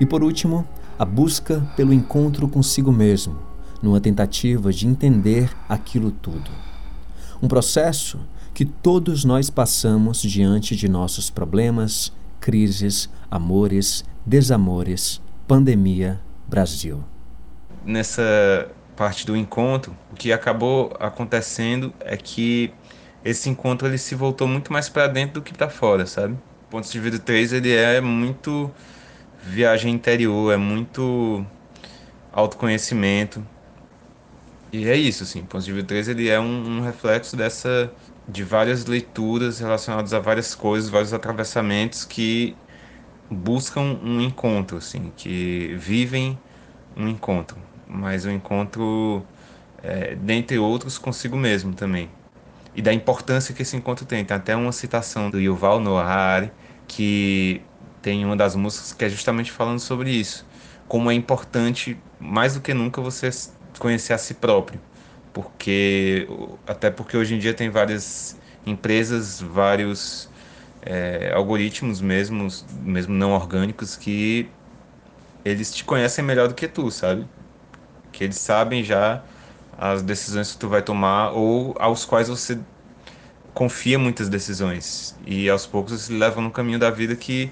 E 0.00 0.06
por 0.06 0.22
último, 0.22 0.66
a 0.96 1.04
busca 1.04 1.60
pelo 1.76 1.92
encontro 1.92 2.48
consigo 2.48 2.92
mesmo, 2.92 3.36
numa 3.82 4.00
tentativa 4.00 4.72
de 4.72 4.86
entender 4.86 5.50
aquilo 5.68 6.12
tudo. 6.12 6.48
Um 7.42 7.48
processo 7.48 8.20
que 8.54 8.64
todos 8.64 9.24
nós 9.24 9.50
passamos 9.50 10.22
diante 10.22 10.76
de 10.76 10.88
nossos 10.88 11.28
problemas, 11.28 12.12
crises, 12.40 13.10
amores, 13.28 14.04
desamores, 14.24 15.20
pandemia, 15.48 16.20
Brasil. 16.46 17.02
Nessa 17.84 18.70
parte 18.94 19.26
do 19.26 19.36
encontro, 19.36 19.96
o 20.12 20.14
que 20.14 20.32
acabou 20.32 20.94
acontecendo 21.00 21.92
é 21.98 22.16
que 22.16 22.72
esse 23.24 23.48
encontro 23.48 23.86
ele 23.86 23.98
se 23.98 24.14
voltou 24.14 24.48
muito 24.48 24.72
mais 24.72 24.88
para 24.88 25.06
dentro 25.06 25.34
do 25.34 25.42
que 25.42 25.54
para 25.54 25.68
fora, 25.68 26.06
sabe? 26.06 26.36
Pontos 26.70 26.90
de 26.90 26.98
Vida 26.98 27.18
3 27.18 27.52
ele 27.52 27.72
é 27.72 28.00
muito 28.00 28.70
viagem 29.42 29.94
interior, 29.94 30.52
é 30.52 30.56
muito 30.56 31.44
autoconhecimento. 32.32 33.44
E 34.72 34.88
é 34.88 34.96
isso, 34.96 35.22
assim, 35.22 35.42
Pontos 35.44 35.66
de 35.66 35.72
Vida 35.72 35.86
3 35.88 36.08
ele 36.08 36.28
é 36.28 36.40
um, 36.40 36.78
um 36.78 36.80
reflexo 36.80 37.36
dessa 37.36 37.92
de 38.26 38.42
várias 38.44 38.86
leituras 38.86 39.58
relacionadas 39.58 40.14
a 40.14 40.18
várias 40.20 40.54
coisas, 40.54 40.88
vários 40.88 41.12
atravessamentos 41.12 42.04
que 42.04 42.56
buscam 43.30 43.98
um 44.02 44.20
encontro, 44.20 44.78
assim, 44.78 45.12
que 45.16 45.74
vivem 45.78 46.38
um 46.96 47.08
encontro, 47.08 47.58
mas 47.88 48.24
um 48.24 48.30
encontro, 48.30 49.24
é, 49.82 50.14
dentre 50.14 50.58
outros, 50.58 50.98
consigo 50.98 51.36
mesmo 51.36 51.74
também 51.74 52.08
e 52.74 52.82
da 52.82 52.92
importância 52.92 53.54
que 53.54 53.62
esse 53.62 53.76
encontro 53.76 54.04
tem. 54.06 54.24
Tem 54.24 54.36
até 54.36 54.56
uma 54.56 54.72
citação 54.72 55.30
do 55.30 55.40
Yuval 55.40 55.80
Noah 55.80 56.04
Harari, 56.04 56.52
que 56.88 57.62
tem 58.00 58.24
uma 58.24 58.36
das 58.36 58.54
músicas 58.56 58.92
que 58.92 59.04
é 59.04 59.08
justamente 59.08 59.52
falando 59.52 59.78
sobre 59.80 60.10
isso. 60.10 60.46
Como 60.88 61.10
é 61.10 61.14
importante, 61.14 61.96
mais 62.18 62.54
do 62.54 62.60
que 62.60 62.74
nunca, 62.74 63.00
você 63.00 63.30
conhecer 63.78 64.12
a 64.12 64.18
si 64.18 64.34
próprio. 64.34 64.80
Porque, 65.32 66.28
até 66.66 66.90
porque 66.90 67.16
hoje 67.16 67.34
em 67.34 67.38
dia 67.38 67.54
tem 67.54 67.70
várias 67.70 68.36
empresas, 68.66 69.40
vários 69.40 70.28
é, 70.82 71.32
algoritmos 71.34 72.00
mesmo, 72.00 72.48
mesmo 72.82 73.14
não 73.14 73.32
orgânicos, 73.32 73.96
que 73.96 74.48
eles 75.44 75.72
te 75.74 75.84
conhecem 75.84 76.24
melhor 76.24 76.48
do 76.48 76.54
que 76.54 76.68
tu, 76.68 76.90
sabe? 76.90 77.26
Que 78.12 78.24
eles 78.24 78.36
sabem 78.36 78.84
já 78.84 79.22
as 79.78 80.02
decisões 80.02 80.52
que 80.52 80.58
tu 80.58 80.68
vai 80.68 80.82
tomar 80.82 81.30
ou 81.30 81.74
aos 81.78 82.04
quais 82.04 82.28
você 82.28 82.58
confia 83.54 83.98
muitas 83.98 84.28
decisões 84.28 85.14
e 85.26 85.48
aos 85.48 85.66
poucos 85.66 85.92
você 85.92 86.12
leva 86.12 86.40
no 86.40 86.50
caminho 86.50 86.78
da 86.78 86.90
vida 86.90 87.14
que 87.14 87.50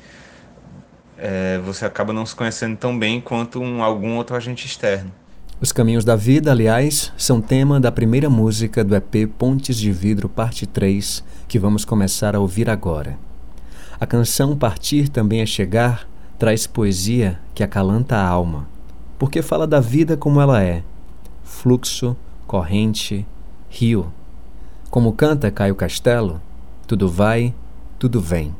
é, 1.18 1.59
você 1.59 1.85
acaba 1.85 2.12
não 2.12 2.24
se 2.24 2.35
conhecendo 2.35 2.76
tão 2.76 2.98
bem 2.98 3.20
quanto 3.20 3.61
um, 3.61 3.83
algum 3.83 4.16
outro 4.16 4.35
agente 4.35 4.66
externo. 4.66 5.12
Os 5.61 5.72
Caminhos 5.72 6.06
da 6.06 6.16
Vida, 6.16 6.50
aliás, 6.50 7.12
são 7.18 7.38
tema 7.38 7.78
da 7.78 7.92
primeira 7.92 8.30
música 8.30 8.83
do 8.83 8.96
EP 8.96 9.30
Pontes 9.37 9.76
de 9.76 9.92
Vidro, 9.92 10.26
parte 10.26 10.66
3, 10.66 11.22
que 11.46 11.59
vamos 11.59 11.85
começar 11.85 12.35
a 12.35 12.40
ouvir 12.40 12.70
agora. 12.70 13.18
A 14.00 14.06
canção 14.06 14.56
Partir 14.56 15.11
também 15.11 15.42
é 15.42 15.46
Chegar 15.46 16.09
traz 16.38 16.66
poesia 16.66 17.38
que 17.54 17.62
acalanta 17.62 18.16
a 18.16 18.26
alma, 18.26 18.66
porque 19.18 19.42
fala 19.42 19.66
da 19.66 19.78
vida 19.78 20.16
como 20.16 20.40
ela 20.40 20.62
é, 20.62 20.83
fluxo, 21.61 22.16
corrente, 22.46 23.27
rio. 23.68 24.11
Como 24.90 25.12
canta 25.12 25.51
Caio 25.51 25.75
Castelo, 25.75 26.40
tudo 26.87 27.07
vai, 27.07 27.55
tudo 27.99 28.18
vem. 28.18 28.57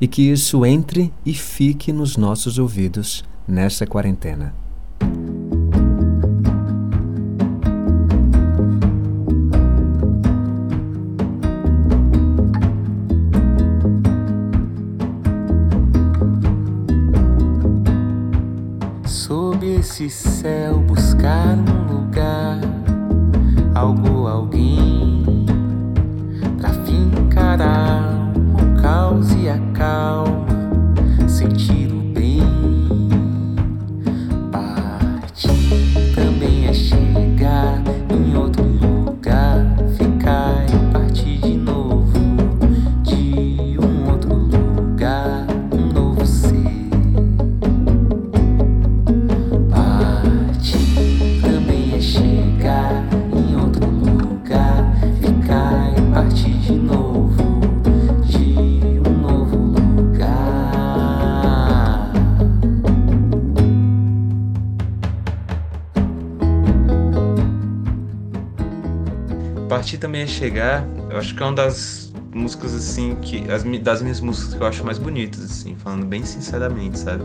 E 0.00 0.06
que 0.06 0.22
isso 0.30 0.64
entre 0.64 1.12
e 1.26 1.34
fique 1.34 1.92
nos 1.92 2.16
nossos 2.16 2.58
ouvidos 2.58 3.24
nessa 3.46 3.84
quarentena. 3.88 4.54
Esse 19.92 20.08
céu 20.08 20.78
buscar 20.78 21.54
um 21.54 21.92
lugar, 21.92 22.58
algo, 23.74 24.26
alguém, 24.26 25.22
pra 26.58 26.70
fincar 26.70 27.60
a 27.60 28.32
caos 28.80 29.30
e 29.34 29.50
a 29.50 29.58
calma, 29.74 30.41
É 70.22 70.26
chegar, 70.26 70.86
eu 71.10 71.18
acho 71.18 71.34
que 71.34 71.42
é 71.42 71.46
uma 71.46 71.52
das 71.52 72.12
músicas 72.32 72.72
assim 72.76 73.16
que 73.16 73.42
as 73.50 73.64
das 73.80 74.00
minhas 74.00 74.20
músicas 74.20 74.54
que 74.54 74.62
eu 74.62 74.66
acho 74.68 74.84
mais 74.84 74.96
bonitas 74.96 75.42
assim, 75.42 75.74
falando 75.74 76.06
bem 76.06 76.24
sinceramente, 76.24 77.00
sabe? 77.00 77.24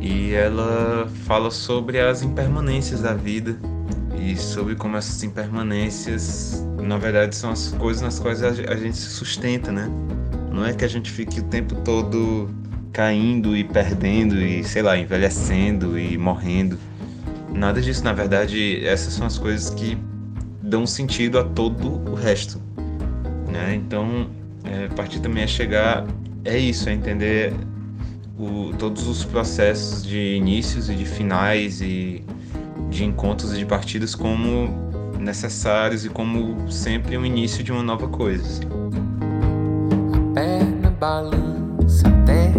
E 0.00 0.32
ela 0.34 1.08
fala 1.26 1.48
sobre 1.52 2.00
as 2.00 2.20
impermanências 2.22 3.02
da 3.02 3.14
vida 3.14 3.56
e 4.20 4.36
sobre 4.36 4.74
como 4.74 4.96
essas 4.96 5.22
impermanências, 5.22 6.66
na 6.82 6.98
verdade, 6.98 7.36
são 7.36 7.52
as 7.52 7.68
coisas 7.78 8.02
nas 8.02 8.18
quais 8.18 8.42
a 8.42 8.52
gente 8.52 8.96
se 8.96 9.10
sustenta, 9.10 9.70
né? 9.70 9.88
Não 10.52 10.66
é 10.66 10.72
que 10.72 10.84
a 10.84 10.88
gente 10.88 11.12
fique 11.12 11.38
o 11.38 11.44
tempo 11.44 11.76
todo 11.82 12.50
caindo 12.92 13.56
e 13.56 13.62
perdendo 13.62 14.42
e, 14.42 14.64
sei 14.64 14.82
lá, 14.82 14.98
envelhecendo 14.98 15.96
e 15.96 16.18
morrendo. 16.18 16.80
Nada 17.54 17.80
disso, 17.80 18.02
na 18.02 18.12
verdade, 18.12 18.84
essas 18.84 19.14
são 19.14 19.24
as 19.24 19.38
coisas 19.38 19.70
que 19.70 19.96
dão 20.68 20.86
sentido 20.86 21.38
a 21.38 21.44
todo 21.44 22.10
o 22.10 22.14
resto, 22.14 22.60
né? 23.50 23.74
Então, 23.74 24.28
é, 24.64 24.88
partir 24.88 25.20
também 25.20 25.42
é 25.42 25.46
chegar, 25.46 26.06
é 26.44 26.56
isso, 26.58 26.88
é 26.88 26.92
entender 26.92 27.52
o- 28.38 28.72
todos 28.78 29.06
os 29.08 29.24
processos 29.24 30.04
de 30.04 30.34
inícios 30.36 30.88
e 30.88 30.94
de 30.94 31.04
finais 31.04 31.80
e 31.80 32.22
de 32.90 33.04
encontros 33.04 33.52
e 33.54 33.58
de 33.58 33.66
partidas 33.66 34.14
como 34.14 34.68
necessários 35.18 36.04
e 36.04 36.08
como 36.08 36.70
sempre 36.70 37.18
um 37.18 37.24
início 37.24 37.64
de 37.64 37.72
uma 37.72 37.82
nova 37.82 38.06
coisa. 38.08 38.44
assim. 38.44 38.62
perna 40.34 40.90
balança 41.00 42.06
até 42.08 42.52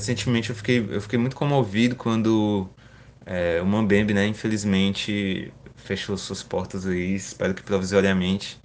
recentemente 0.00 0.50
eu 0.50 0.56
fiquei, 0.56 0.78
eu 0.90 1.00
fiquei 1.00 1.18
muito 1.18 1.36
comovido 1.36 1.96
quando 1.96 2.68
é, 3.26 3.60
o 3.62 3.66
Mambembe, 3.66 4.14
né, 4.14 4.26
infelizmente 4.26 5.52
fechou 5.76 6.16
suas 6.16 6.42
portas 6.42 6.86
aí, 6.86 7.14
espero 7.14 7.54
que 7.54 7.62
provisoriamente, 7.62 8.60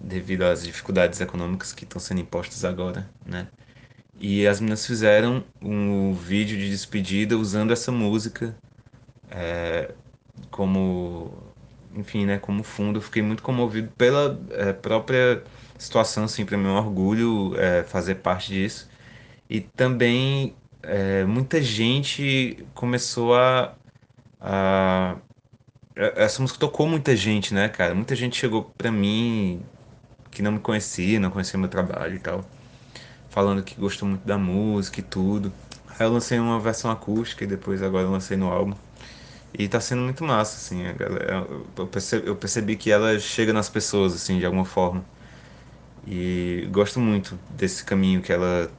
devido 0.00 0.42
às 0.44 0.64
dificuldades 0.64 1.20
econômicas 1.20 1.72
que 1.72 1.84
estão 1.84 2.00
sendo 2.00 2.20
impostas 2.20 2.64
agora, 2.64 3.08
né? 3.26 3.48
E 4.18 4.46
as 4.46 4.60
meninas 4.60 4.86
fizeram 4.86 5.44
um 5.62 6.14
vídeo 6.14 6.56
de 6.58 6.70
despedida 6.70 7.36
usando 7.38 7.72
essa 7.72 7.92
música 7.92 8.56
é, 9.30 9.94
como, 10.50 11.32
enfim, 11.94 12.26
né, 12.26 12.38
como 12.38 12.62
fundo. 12.64 12.98
Eu 12.98 13.02
fiquei 13.02 13.22
muito 13.22 13.42
comovido 13.42 13.90
pela 13.96 14.38
é, 14.52 14.72
própria 14.72 15.42
situação, 15.78 16.24
assim, 16.24 16.44
para 16.44 16.56
mim 16.58 16.66
é 16.66 16.70
um 16.70 16.76
orgulho 16.76 17.58
é, 17.58 17.84
fazer 17.84 18.16
parte 18.16 18.52
disso. 18.52 18.88
E 19.48 19.60
também 19.60 20.56
é, 20.86 21.24
muita 21.24 21.62
gente 21.62 22.66
começou 22.74 23.34
a, 23.34 23.76
a- 24.40 25.18
Essa 25.96 26.42
música 26.42 26.58
tocou 26.60 26.86
muita 26.88 27.16
gente, 27.16 27.54
né, 27.54 27.68
cara? 27.68 27.94
Muita 27.94 28.16
gente 28.16 28.36
chegou 28.36 28.72
pra 28.78 28.90
mim 28.92 29.62
que 30.30 30.42
não 30.42 30.52
me 30.52 30.60
conhecia, 30.60 31.20
não 31.20 31.30
conhecia 31.30 31.58
meu 31.58 31.68
trabalho 31.68 32.16
e 32.16 32.20
tal, 32.20 32.44
falando 33.30 33.62
que 33.64 33.74
gostou 33.80 34.08
muito 34.08 34.24
da 34.26 34.38
música 34.38 35.00
e 35.00 35.02
tudo. 35.04 35.52
Aí 35.98 36.06
eu 36.06 36.12
lancei 36.12 36.38
uma 36.40 36.60
versão 36.60 36.90
acústica 36.90 37.44
e 37.44 37.46
depois 37.48 37.82
agora 37.82 38.04
eu 38.06 38.12
lancei 38.12 38.36
no 38.36 38.50
álbum. 38.52 38.74
E 39.58 39.68
tá 39.68 39.80
sendo 39.80 40.02
muito 40.02 40.24
massa, 40.24 40.56
assim, 40.58 40.86
a 40.86 40.92
galera, 40.94 41.46
eu 41.78 41.86
percebi, 41.88 42.28
eu 42.28 42.36
percebi 42.36 42.76
que 42.76 42.90
ela 42.92 43.18
chega 43.20 43.52
nas 43.52 43.68
pessoas, 43.70 44.14
assim, 44.14 44.38
de 44.38 44.46
alguma 44.46 44.64
forma. 44.66 45.04
E 46.06 46.68
gosto 46.70 47.00
muito 47.00 47.38
desse 47.50 47.84
caminho 47.84 48.20
que 48.22 48.32
ela 48.32 48.70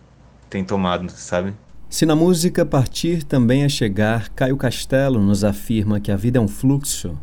tem 0.49 0.63
tomado, 0.65 1.09
sabe? 1.11 1.53
Se 1.95 2.05
na 2.05 2.13
música 2.13 2.65
Partir 2.65 3.23
também 3.23 3.63
é 3.63 3.69
chegar, 3.69 4.27
Caio 4.31 4.57
Castelo 4.57 5.23
nos 5.23 5.45
afirma 5.45 5.97
que 5.97 6.11
a 6.11 6.17
vida 6.17 6.37
é 6.37 6.41
um 6.41 6.47
fluxo. 6.49 7.17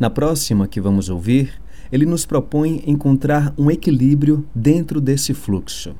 Na 0.00 0.08
próxima 0.08 0.66
que 0.66 0.80
vamos 0.80 1.10
ouvir, 1.10 1.60
ele 1.92 2.06
nos 2.06 2.24
propõe 2.24 2.82
encontrar 2.86 3.52
um 3.58 3.70
equilíbrio 3.70 4.46
dentro 4.54 5.02
desse 5.02 5.34
fluxo. 5.34 5.94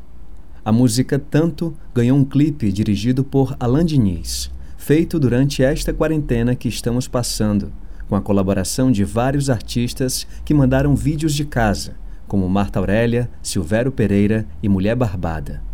A 0.65 0.73
música 0.73 1.19
Tanto 1.19 1.77
ganhou 1.95 2.17
um 2.17 2.25
clipe 2.25 2.73
dirigido 2.73 3.23
por 3.23 3.55
Alain 3.61 3.85
Diniz, 3.85 4.51
feito 4.79 5.21
durante 5.21 5.63
esta 5.63 5.93
quarentena 5.93 6.55
que 6.55 6.69
estamos 6.69 7.07
passando, 7.07 7.71
com 8.09 8.17
a 8.17 8.23
colaboração 8.23 8.91
de 8.91 9.05
vários 9.05 9.51
artistas 9.51 10.27
que 10.43 10.55
mandaram 10.55 10.97
vídeos 10.97 11.35
de 11.35 11.45
casa, 11.45 11.97
como 12.27 12.49
Marta 12.49 12.79
Aurélia, 12.79 13.29
Silvério 13.43 13.93
Pereira 13.93 14.47
e 14.63 14.71
Mulher 14.71 14.97
Barbada. 14.97 15.66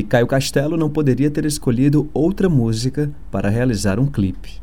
E 0.00 0.02
Caio 0.02 0.26
Castelo 0.26 0.78
não 0.78 0.88
poderia 0.88 1.30
ter 1.30 1.44
escolhido 1.44 2.08
outra 2.14 2.48
música 2.48 3.12
para 3.30 3.50
realizar 3.50 4.00
um 4.00 4.06
clipe. 4.06 4.58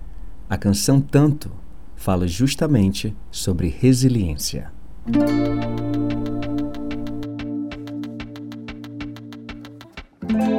A 0.49 0.57
canção 0.57 0.99
Tanto 0.99 1.51
fala 1.95 2.27
justamente 2.27 3.15
sobre 3.29 3.67
resiliência. 3.67 4.71
tanto 10.27 10.56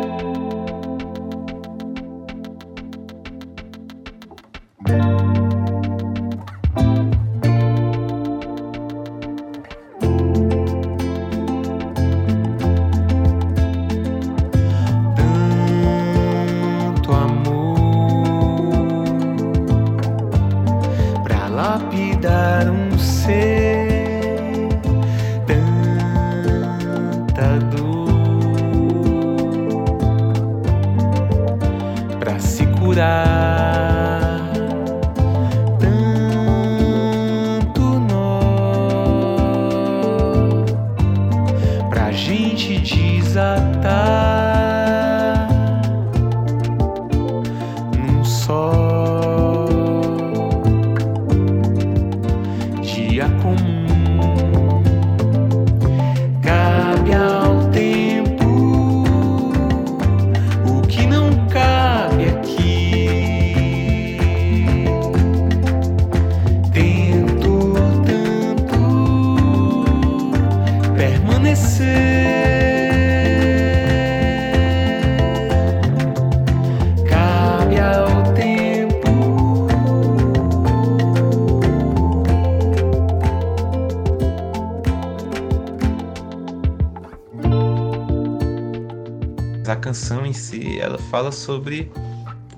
fala 91.19 91.33
sobre 91.33 91.91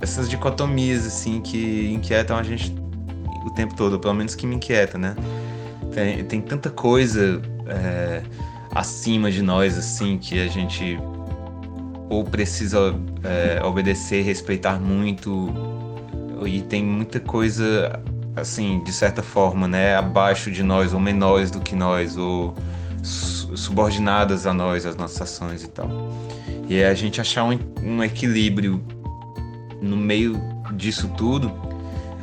essas 0.03 0.29
dicotomias, 0.29 1.07
assim, 1.07 1.41
que 1.41 1.91
inquietam 1.95 2.37
a 2.37 2.43
gente 2.43 2.75
o 3.47 3.51
tempo 3.51 3.75
todo, 3.75 3.99
pelo 3.99 4.13
menos 4.13 4.35
que 4.35 4.47
me 4.47 4.57
inquieta, 4.57 4.99
né? 4.99 5.17
Tem, 5.95 6.23
tem 6.25 6.41
tanta 6.43 6.69
coisa 6.69 7.41
é, 7.67 8.23
acima 8.75 9.31
de 9.31 9.41
nós, 9.41 9.79
assim, 9.79 10.19
que 10.19 10.39
a 10.39 10.47
gente 10.47 10.99
ou 12.11 12.23
precisa 12.23 12.95
é, 13.25 13.65
obedecer, 13.65 14.23
respeitar 14.23 14.79
muito, 14.79 15.49
e 16.45 16.61
tem 16.61 16.85
muita 16.85 17.19
coisa, 17.19 17.99
assim, 18.37 18.85
de 18.85 18.93
certa 18.93 19.23
forma, 19.23 19.67
né? 19.67 19.97
Abaixo 19.97 20.51
de 20.51 20.63
nós, 20.63 20.93
ou 20.93 21.01
menores 21.01 21.51
do 21.51 21.61
que 21.61 21.75
nós, 21.75 22.19
ou 22.19 22.55
su- 23.03 23.57
subordinadas 23.57 24.47
a 24.47 24.53
nós, 24.53 24.85
as 24.85 24.97
nossas 24.97 25.23
ações 25.23 25.63
e 25.63 25.69
tal. 25.69 25.89
E 26.69 26.79
é 26.79 26.89
a 26.89 26.95
gente 26.95 27.21
achar 27.21 27.43
um, 27.43 27.59
um 27.91 28.03
equilíbrio 28.03 28.83
no 29.81 29.97
meio 29.97 30.41
disso 30.75 31.09
tudo, 31.17 31.53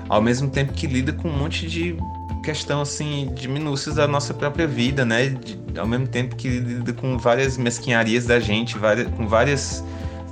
ao 0.08 0.22
mesmo 0.22 0.50
tempo 0.50 0.74
que 0.74 0.88
lida 0.88 1.12
com 1.12 1.28
um 1.28 1.38
monte 1.38 1.68
de 1.68 1.98
questão 2.44 2.82
assim 2.82 3.30
de 3.36 3.48
minúcias 3.48 3.96
da 3.96 4.08
nossa 4.08 4.34
própria 4.34 4.66
vida, 4.66 5.04
né? 5.04 5.28
De- 5.30 5.60
ao 5.78 5.86
mesmo 5.86 6.08
tempo 6.08 6.36
que 6.36 6.48
lida 6.48 6.94
com 6.94 7.18
várias 7.18 7.58
mesquinharias 7.58 8.26
da 8.26 8.40
gente, 8.40 8.78
várias, 8.78 9.08
com 9.16 9.28
várias 9.28 9.84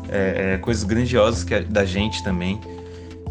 é, 0.10 0.54
é, 0.54 0.58
coisas 0.58 0.84
grandiosas 0.84 1.44
que 1.44 1.60
da 1.60 1.84
gente 1.84 2.24
também. 2.24 2.60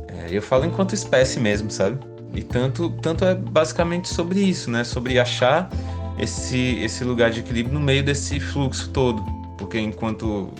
É, 0.08 0.28
eu 0.30 0.42
falo 0.42 0.66
enquanto 0.66 0.94
espécie 0.94 1.40
mesmo, 1.40 1.70
sabe? 1.70 1.98
E 2.34 2.42
tanto, 2.42 2.90
tanto 3.00 3.24
é 3.24 3.34
basicamente 3.34 4.08
sobre 4.08 4.40
isso, 4.40 4.70
né? 4.70 4.84
Sobre 4.84 5.18
achar 5.18 5.70
esse, 6.18 6.78
esse 6.82 7.04
lugar 7.04 7.30
de 7.30 7.40
equilíbrio 7.40 7.74
no 7.74 7.80
meio 7.80 8.02
desse 8.02 8.38
fluxo 8.38 8.90
todo. 8.90 9.24
Porque 9.56 9.78
enquanto 9.78 10.50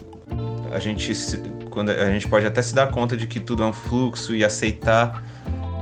a 0.74 0.80
gente, 0.80 1.14
se- 1.14 1.38
quando 1.70 1.90
a 1.90 2.10
gente 2.10 2.26
pode 2.28 2.44
até 2.44 2.60
se 2.60 2.74
dar 2.74 2.88
conta 2.88 3.16
de 3.16 3.26
que 3.26 3.38
tudo 3.38 3.62
é 3.62 3.66
um 3.66 3.72
fluxo 3.72 4.34
e 4.34 4.44
aceitar 4.44 5.24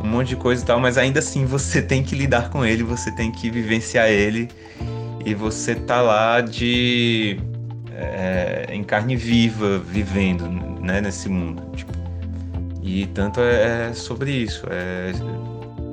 um 0.02 0.06
monte 0.06 0.28
de 0.28 0.36
coisa 0.36 0.62
e 0.62 0.66
tal, 0.66 0.78
mas 0.78 0.98
ainda 0.98 1.18
assim 1.18 1.46
você 1.46 1.80
tem 1.82 2.02
que 2.02 2.14
lidar 2.14 2.50
com 2.50 2.64
ele, 2.64 2.82
você 2.82 3.10
tem 3.10 3.32
que 3.32 3.50
vivenciar 3.50 4.08
ele 4.08 4.48
e 5.24 5.34
você 5.34 5.74
tá 5.74 6.00
lá 6.02 6.40
de 6.40 7.38
é, 7.94 8.66
em 8.70 8.82
carne 8.82 9.16
viva 9.16 9.78
vivendo 9.78 10.48
né, 10.48 11.00
nesse 11.00 11.28
mundo. 11.28 11.62
tipo. 11.74 11.92
E 12.82 13.06
tanto 13.06 13.40
é, 13.40 13.90
é 13.90 13.92
sobre 13.94 14.32
isso, 14.32 14.66
é, 14.68 15.12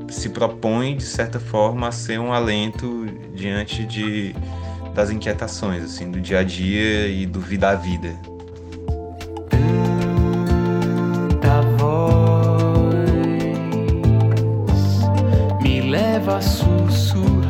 se 0.09 0.29
propõe 0.29 0.97
de 0.97 1.03
certa 1.03 1.39
forma 1.39 1.87
a 1.87 1.91
ser 1.91 2.19
um 2.19 2.33
alento 2.33 3.05
diante 3.33 3.85
de 3.85 4.35
das 4.95 5.11
inquietações 5.11 5.83
assim 5.83 6.09
do 6.09 6.19
dia 6.19 6.39
a 6.39 6.43
dia 6.43 7.07
e 7.07 7.25
do 7.25 7.39
vida 7.39 7.69
a 7.69 7.75
vida. 7.75 8.09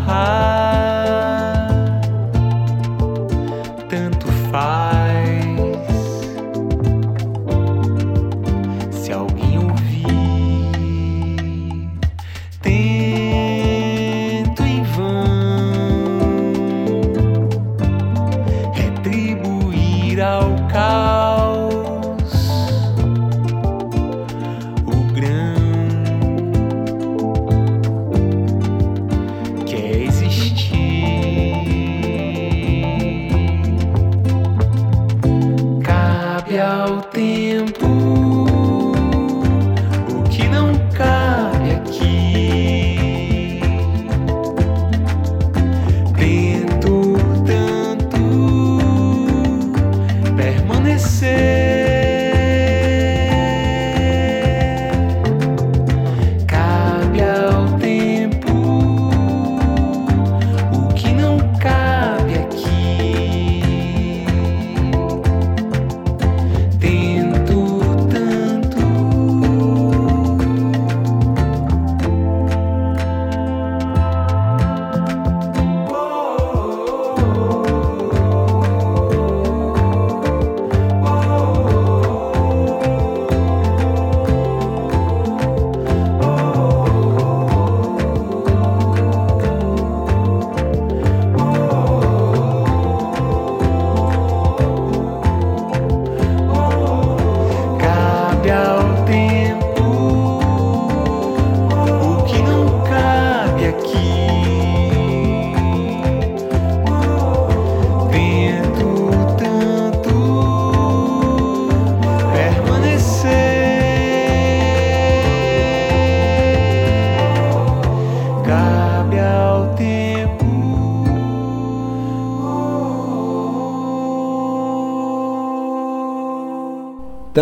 high. 0.09 0.68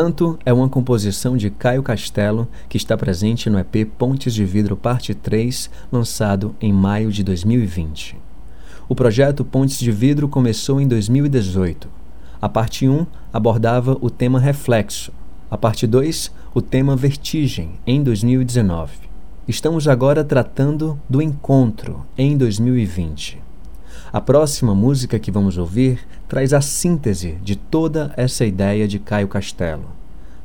Tanto 0.08 0.40
é 0.46 0.54
uma 0.54 0.70
composição 0.70 1.36
de 1.36 1.50
Caio 1.50 1.84
Castelo 1.84 2.48
que 2.70 2.78
está 2.78 2.96
presente 2.96 3.50
no 3.50 3.60
EP 3.60 3.86
Pontes 3.98 4.34
de 4.34 4.46
Vidro 4.46 4.78
Parte 4.78 5.14
3, 5.14 5.70
lançado 5.92 6.56
em 6.62 6.72
maio 6.72 7.12
de 7.12 7.26
2020. 7.26 8.16
O 8.88 8.96
projeto 8.96 9.44
Pontes 9.44 9.78
de 9.78 9.92
Vidro 9.92 10.30
começou 10.30 10.80
em 10.80 10.88
2018. 10.88 11.90
A 12.42 12.48
parte 12.48 12.88
1 12.88 13.06
abordava 13.34 13.98
o 14.00 14.10
tema 14.10 14.40
reflexo, 14.40 15.12
A 15.52 15.58
parte 15.58 15.86
2, 15.86 16.32
o 16.54 16.62
tema 16.62 16.96
Vertigem, 16.96 17.72
em 17.86 18.02
2019. 18.02 18.94
Estamos 19.46 19.90
agora 19.90 20.24
tratando 20.24 20.98
do 21.10 21.22
encontro, 21.22 22.06
em 22.18 22.38
2020. 22.38 23.40
A 24.14 24.22
próxima 24.22 24.74
música 24.74 25.20
que 25.20 25.32
vamos 25.32 25.58
ouvir 25.58 26.00
traz 26.30 26.54
a 26.54 26.62
síntese 26.62 27.38
de 27.44 27.58
toda 27.58 28.14
essa 28.16 28.46
ideia 28.46 28.88
de 28.88 29.00
Caio 29.00 29.28
Castelo. 29.28 29.97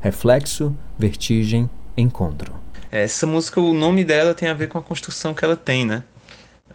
Reflexo, 0.03 0.77
vertigem, 0.99 1.69
encontro. 1.95 2.53
Essa 2.91 3.25
música, 3.25 3.61
o 3.61 3.73
nome 3.73 4.03
dela 4.03 4.33
tem 4.33 4.49
a 4.49 4.53
ver 4.53 4.67
com 4.67 4.77
a 4.77 4.83
construção 4.83 5.33
que 5.33 5.45
ela 5.45 5.55
tem, 5.55 5.85
né? 5.85 6.03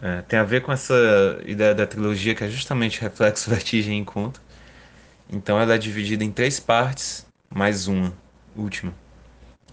É, 0.01 0.23
tem 0.23 0.39
a 0.39 0.43
ver 0.43 0.63
com 0.63 0.71
essa 0.71 0.95
ideia 1.45 1.75
da 1.75 1.85
trilogia 1.85 2.33
que 2.33 2.43
é 2.43 2.49
justamente 2.49 2.99
reflexo, 2.99 3.47
vertigem 3.53 3.99
e 3.99 4.01
encontro. 4.01 4.41
Então 5.31 5.59
ela 5.59 5.75
é 5.75 5.77
dividida 5.77 6.23
em 6.23 6.31
três 6.31 6.59
partes, 6.59 7.23
mais 7.51 7.87
uma, 7.87 8.11
última. 8.55 8.91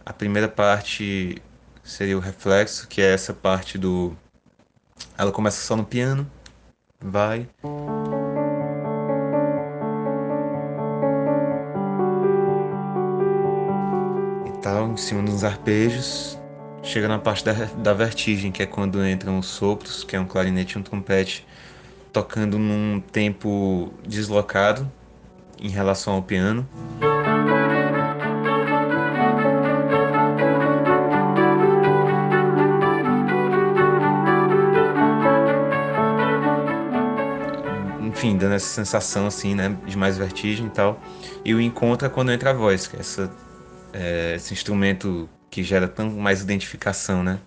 A 0.05 0.13
primeira 0.13 0.49
parte 0.49 1.41
seria 1.83 2.19
o 2.19 2.21
reflexo, 2.21 2.87
que 2.87 3.01
é 3.01 3.15
essa 3.15 3.33
parte 3.33 3.79
do. 3.79 4.15
Ela 5.17 5.33
começa 5.33 5.63
só 5.63 5.75
no 5.75 5.85
piano, 5.87 6.31
vai. 7.01 7.49
Tal, 14.67 14.91
em 14.91 14.97
cima 14.97 15.23
dos 15.23 15.45
arpejos. 15.45 16.37
Chega 16.83 17.07
na 17.07 17.21
parte 17.21 17.45
da, 17.45 17.53
da 17.53 17.95
vertigem, 17.95 18.51
que 18.51 18.65
é 18.65 18.67
quando 18.67 19.07
entram 19.07 19.39
os 19.39 19.47
sopros, 19.47 20.03
que 20.03 20.17
é 20.17 20.21
um 20.21 20.27
clarinete 20.27 20.77
e 20.77 20.81
um 20.81 20.83
trompete, 20.83 21.47
tocando 22.13 22.59
num 22.59 23.01
tempo 23.01 23.93
deslocado 24.05 24.91
em 25.61 25.69
relação 25.69 26.15
ao 26.15 26.23
piano. 26.23 26.69
Enfim, 38.03 38.37
dando 38.37 38.55
essa 38.55 38.67
sensação 38.67 39.29
assim, 39.29 39.55
né, 39.55 39.77
de 39.87 39.97
mais 39.97 40.19
vertigem 40.19 40.67
e 40.67 40.71
tal. 40.71 40.99
E 41.45 41.55
o 41.55 41.61
encontro 41.61 42.07
é 42.09 42.11
quando 42.11 42.33
entra 42.33 42.51
a 42.51 42.53
voz, 42.53 42.89
que 42.89 42.97
é, 42.97 43.01
essa, 43.01 43.31
é 43.93 44.35
esse 44.37 44.53
instrumento 44.53 45.29
que 45.51 45.63
gera 45.63 45.89
tão 45.89 46.11
mais 46.11 46.43
identificação, 46.43 47.23
né? 47.23 47.39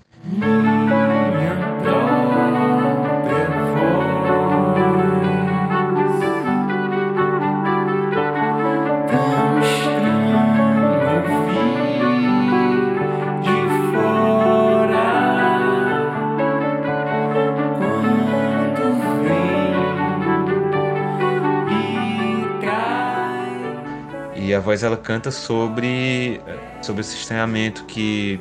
Voz 24.69 24.83
ela 24.83 24.97
canta 24.97 25.31
sobre 25.31 26.39
sobre 26.83 27.01
esse 27.01 27.15
estranhamento 27.15 27.85
que 27.85 28.39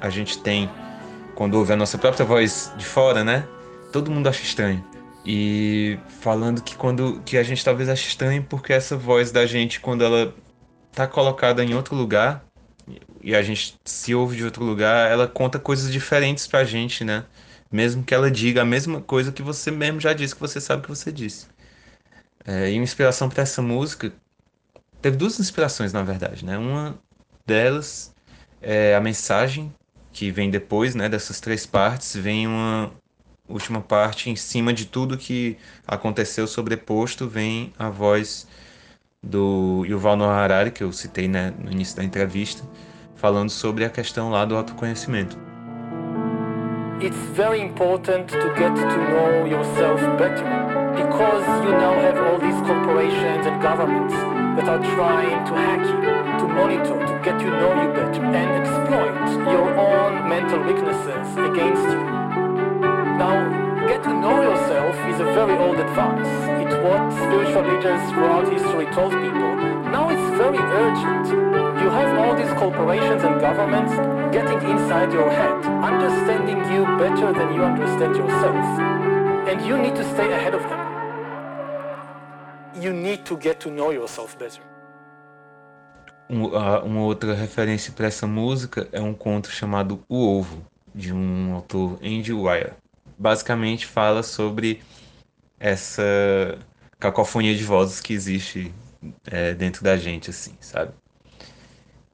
a 0.00 0.10
gente 0.10 0.42
tem 0.42 0.68
quando 1.36 1.54
ouve 1.54 1.72
a 1.72 1.76
nossa 1.76 1.96
própria 1.96 2.26
voz 2.26 2.72
de 2.76 2.84
fora, 2.84 3.22
né? 3.22 3.46
Todo 3.92 4.10
mundo 4.10 4.28
acha 4.28 4.42
estranho. 4.42 4.84
E 5.24 5.96
falando 6.20 6.60
que 6.62 6.74
quando 6.74 7.22
que 7.24 7.38
a 7.38 7.44
gente 7.44 7.64
talvez 7.64 7.88
ache 7.88 8.08
estranho 8.08 8.42
porque 8.42 8.72
essa 8.72 8.96
voz 8.96 9.30
da 9.30 9.46
gente 9.46 9.78
quando 9.78 10.02
ela 10.04 10.34
tá 10.90 11.06
colocada 11.06 11.62
em 11.62 11.74
outro 11.74 11.94
lugar 11.94 12.44
e 13.22 13.32
a 13.36 13.42
gente 13.42 13.76
se 13.84 14.12
ouve 14.12 14.36
de 14.36 14.44
outro 14.44 14.64
lugar, 14.64 15.08
ela 15.08 15.28
conta 15.28 15.60
coisas 15.60 15.92
diferentes 15.92 16.48
pra 16.48 16.64
gente, 16.64 17.04
né? 17.04 17.24
Mesmo 17.70 18.02
que 18.02 18.12
ela 18.12 18.28
diga 18.32 18.62
a 18.62 18.64
mesma 18.64 19.00
coisa 19.00 19.30
que 19.30 19.42
você 19.42 19.70
mesmo 19.70 20.00
já 20.00 20.12
disse, 20.12 20.34
que 20.34 20.40
você 20.40 20.60
sabe 20.60 20.82
que 20.82 20.88
você 20.88 21.12
disse. 21.12 21.46
É, 22.44 22.68
e 22.72 22.74
uma 22.74 22.84
inspiração 22.84 23.28
para 23.28 23.42
essa 23.44 23.62
música 23.62 24.12
teve 25.00 25.16
duas 25.16 25.38
inspirações, 25.38 25.92
na 25.92 26.02
verdade, 26.02 26.44
né? 26.44 26.58
Uma 26.58 26.98
delas 27.46 28.14
é 28.60 28.94
a 28.94 29.00
mensagem 29.00 29.72
que 30.12 30.30
vem 30.30 30.50
depois, 30.50 30.94
né, 30.94 31.08
dessas 31.08 31.40
três 31.40 31.64
partes, 31.64 32.16
vem 32.16 32.46
uma 32.46 32.90
última 33.48 33.80
parte 33.80 34.28
em 34.28 34.36
cima 34.36 34.72
de 34.72 34.84
tudo 34.84 35.16
que 35.16 35.56
aconteceu 35.86 36.46
sobreposto, 36.46 37.28
vem 37.28 37.72
a 37.78 37.88
voz 37.88 38.46
do 39.22 39.84
Yuval 39.86 40.16
Noah 40.16 40.42
Harari, 40.42 40.70
que 40.70 40.82
eu 40.82 40.92
citei 40.92 41.28
né, 41.28 41.52
no 41.58 41.70
início 41.70 41.96
da 41.96 42.04
entrevista, 42.04 42.62
falando 43.14 43.50
sobre 43.50 43.84
a 43.84 43.90
questão 43.90 44.30
lá 44.30 44.44
do 44.44 44.56
autoconhecimento. 44.56 45.38
It's 47.00 47.16
very 47.34 47.60
important 47.60 48.26
to 48.26 48.54
get 48.56 48.74
to 48.74 48.96
know 49.12 49.46
yourself 49.46 50.00
better 50.18 50.44
because 50.96 51.46
you 51.64 51.70
now 51.70 51.94
have 51.94 52.18
all 52.18 52.40
these 52.40 52.60
corporations 52.66 53.46
and 53.46 53.62
governments 53.62 54.37
that 54.58 54.68
are 54.68 54.82
trying 54.96 55.46
to 55.46 55.54
hack 55.54 55.86
you, 55.86 56.02
to 56.42 56.46
monitor, 56.50 56.98
to 56.98 57.14
get 57.22 57.38
to 57.38 57.46
know 57.46 57.70
you 57.78 57.94
better 57.94 58.24
and 58.26 58.50
exploit 58.58 59.14
your 59.46 59.70
own 59.78 60.28
mental 60.28 60.58
weaknesses 60.66 61.30
against 61.38 61.86
you. 61.86 62.02
Now, 63.22 63.38
get 63.86 64.02
to 64.02 64.10
know 64.10 64.42
yourself 64.42 64.98
is 65.14 65.20
a 65.20 65.30
very 65.30 65.54
old 65.62 65.78
advice. 65.78 66.26
It's 66.58 66.74
what 66.82 67.06
spiritual 67.22 67.70
leaders 67.70 68.02
throughout 68.10 68.50
history 68.50 68.86
told 68.90 69.14
people. 69.22 69.54
Now 69.94 70.10
it's 70.10 70.28
very 70.34 70.58
urgent. 70.58 71.30
You 71.78 71.88
have 71.94 72.18
all 72.18 72.34
these 72.34 72.50
corporations 72.58 73.22
and 73.22 73.40
governments 73.40 73.94
getting 74.34 74.58
inside 74.68 75.12
your 75.12 75.30
head, 75.30 75.54
understanding 75.86 76.58
you 76.74 76.82
better 76.98 77.30
than 77.30 77.54
you 77.54 77.62
understand 77.62 78.16
yourself. 78.16 78.66
And 79.46 79.64
you 79.64 79.78
need 79.78 79.94
to 79.94 80.04
stay 80.14 80.32
ahead 80.32 80.54
of 80.54 80.62
them. 80.62 80.87
You 82.80 82.92
need 82.92 83.24
to 83.24 83.36
get 83.40 83.58
to 83.60 83.70
know 83.70 83.92
yourself 83.92 84.36
better. 84.36 84.62
Um, 86.30 86.46
uma 86.46 87.00
outra 87.00 87.34
referência 87.34 87.92
para 87.92 88.06
essa 88.06 88.26
música 88.26 88.88
é 88.92 89.00
um 89.00 89.14
conto 89.14 89.50
chamado 89.50 90.04
O 90.08 90.38
Ovo, 90.38 90.64
de 90.94 91.12
um 91.12 91.54
autor 91.54 91.98
Andy 92.02 92.32
Weir. 92.32 92.74
Basicamente 93.18 93.86
fala 93.86 94.22
sobre 94.22 94.80
essa 95.58 96.02
cacofonia 97.00 97.54
de 97.54 97.64
vozes 97.64 98.00
que 98.00 98.12
existe 98.12 98.72
é, 99.26 99.54
dentro 99.54 99.82
da 99.82 99.96
gente, 99.96 100.30
assim, 100.30 100.54
sabe? 100.60 100.92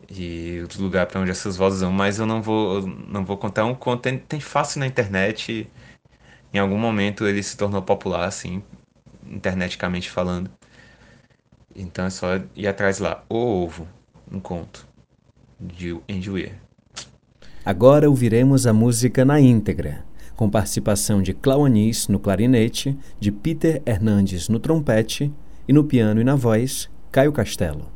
E 0.08 0.60
outro 0.62 0.82
lugar 0.82 1.06
para 1.06 1.20
onde 1.20 1.30
essas 1.30 1.56
vozes 1.56 1.80
vão, 1.80 1.92
mas 1.92 2.18
eu 2.18 2.26
não 2.26 2.40
vou, 2.40 2.86
não 2.86 3.24
vou 3.24 3.36
contar 3.36 3.64
um 3.64 3.74
conto. 3.74 4.02
Tem, 4.02 4.18
tem 4.18 4.40
fácil 4.40 4.80
na 4.80 4.86
internet. 4.86 5.70
Em 6.52 6.58
algum 6.58 6.78
momento 6.78 7.26
ele 7.26 7.42
se 7.42 7.56
tornou 7.56 7.82
popular, 7.82 8.26
assim, 8.26 8.62
interneticamente 9.30 10.10
falando. 10.10 10.50
Então 11.74 12.06
é 12.06 12.10
só 12.10 12.40
ir 12.54 12.66
atrás 12.66 12.98
lá. 12.98 13.24
O 13.28 13.36
Ovo, 13.36 13.86
um 14.30 14.40
conto 14.40 14.86
de 15.58 15.98
Andy. 16.08 16.52
Agora 17.64 18.08
ouviremos 18.08 18.66
a 18.66 18.72
música 18.72 19.24
na 19.24 19.40
íntegra, 19.40 20.04
com 20.36 20.50
participação 20.50 21.22
de 21.22 21.32
Clau 21.32 21.64
Anis 21.64 22.08
no 22.08 22.18
clarinete, 22.18 22.96
de 23.18 23.32
Peter 23.32 23.82
Hernandes 23.86 24.48
no 24.48 24.58
trompete 24.58 25.32
e 25.66 25.72
no 25.72 25.84
piano 25.84 26.20
e 26.20 26.24
na 26.24 26.34
voz, 26.34 26.90
Caio 27.10 27.32
Castelo. 27.32 27.90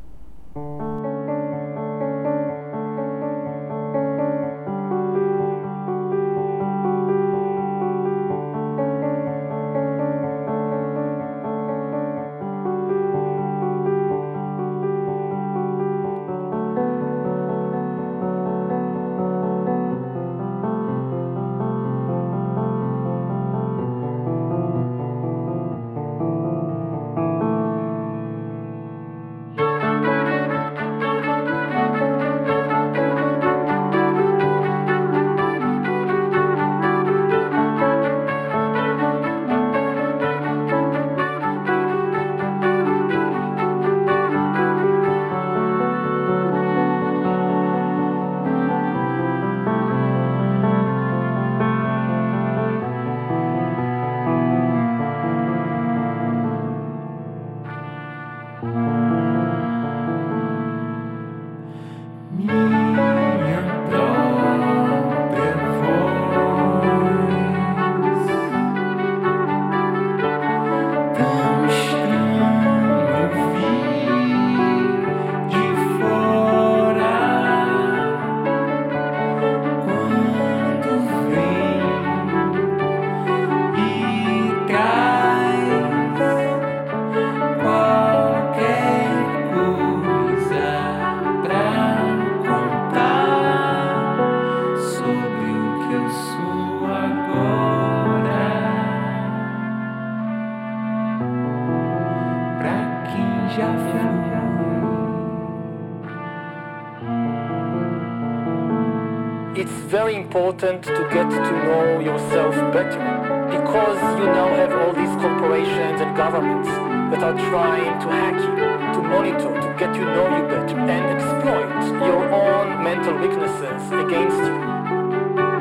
Important 110.58 110.82
to 110.82 111.14
get 111.14 111.30
to 111.30 111.52
know 111.62 112.00
yourself 112.00 112.52
better 112.72 112.98
because 113.46 114.00
you 114.18 114.26
now 114.26 114.48
have 114.58 114.72
all 114.72 114.92
these 114.92 115.14
corporations 115.22 116.00
and 116.00 116.16
governments 116.16 116.68
that 117.14 117.22
are 117.22 117.38
trying 117.46 117.94
to 118.02 118.08
hack 118.10 118.34
you, 118.42 118.58
to 118.90 119.00
monitor, 119.06 119.54
to 119.54 119.70
get 119.78 119.94
to 119.94 120.02
know 120.02 120.26
you 120.34 120.42
better 120.50 120.78
and 120.78 121.04
exploit 121.14 121.70
your 122.02 122.26
own 122.34 122.82
mental 122.82 123.14
weaknesses 123.22 123.82
against 124.02 124.42
you. 124.42 124.58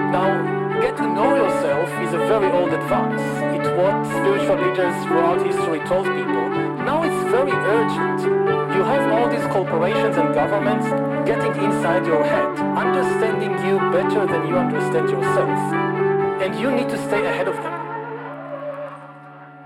Now, 0.10 0.82
get 0.82 0.98
to 0.98 1.06
know 1.06 1.30
yourself 1.46 1.88
is 2.02 2.14
a 2.14 2.22
very 2.26 2.50
old 2.58 2.74
advice. 2.74 3.22
It's 3.54 3.70
what 3.78 4.02
spiritual 4.18 4.58
leaders 4.66 4.96
throughout 5.06 5.46
history 5.46 5.80
told 5.86 6.06
people. 6.10 6.50
Now 6.90 7.04
it's 7.06 7.22
very 7.30 7.54
urgent. 7.54 8.22
You 8.74 8.82
have 8.82 9.06
all 9.14 9.30
these 9.30 9.46
corporations 9.54 10.18
and 10.18 10.34
governments 10.34 10.90
getting 11.30 11.54
inside 11.64 12.08
your 12.08 12.24
head, 12.24 12.67
understanding 12.78 13.54
you 13.66 13.80
better 13.92 14.28
than 14.28 14.48
you 14.48 14.56
understand 14.56 15.10
yourself. 15.10 15.58
And 16.44 16.54
you 16.62 16.70
need 16.70 16.90
to 16.90 16.98
stay 17.08 17.26
ahead 17.26 17.48
of 17.48 17.56
them. 17.56 17.74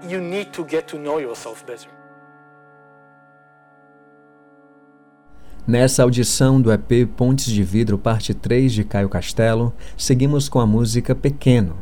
You 0.10 0.22
need 0.22 0.54
to 0.54 0.64
get 0.64 0.88
to 0.88 0.98
know 0.98 1.20
yourself 1.20 1.66
better. 1.66 1.90
Nessa 5.68 6.04
audição 6.04 6.60
do 6.60 6.72
EP 6.72 7.06
Pontes 7.16 7.46
de 7.46 7.64
Vidro, 7.64 7.98
parte 7.98 8.34
3 8.34 8.74
de 8.74 8.84
Caio 8.84 9.10
Castelo, 9.10 9.74
seguimos 9.98 10.50
com 10.50 10.60
a 10.60 10.66
música 10.66 11.14
Pequeno. 11.14 11.76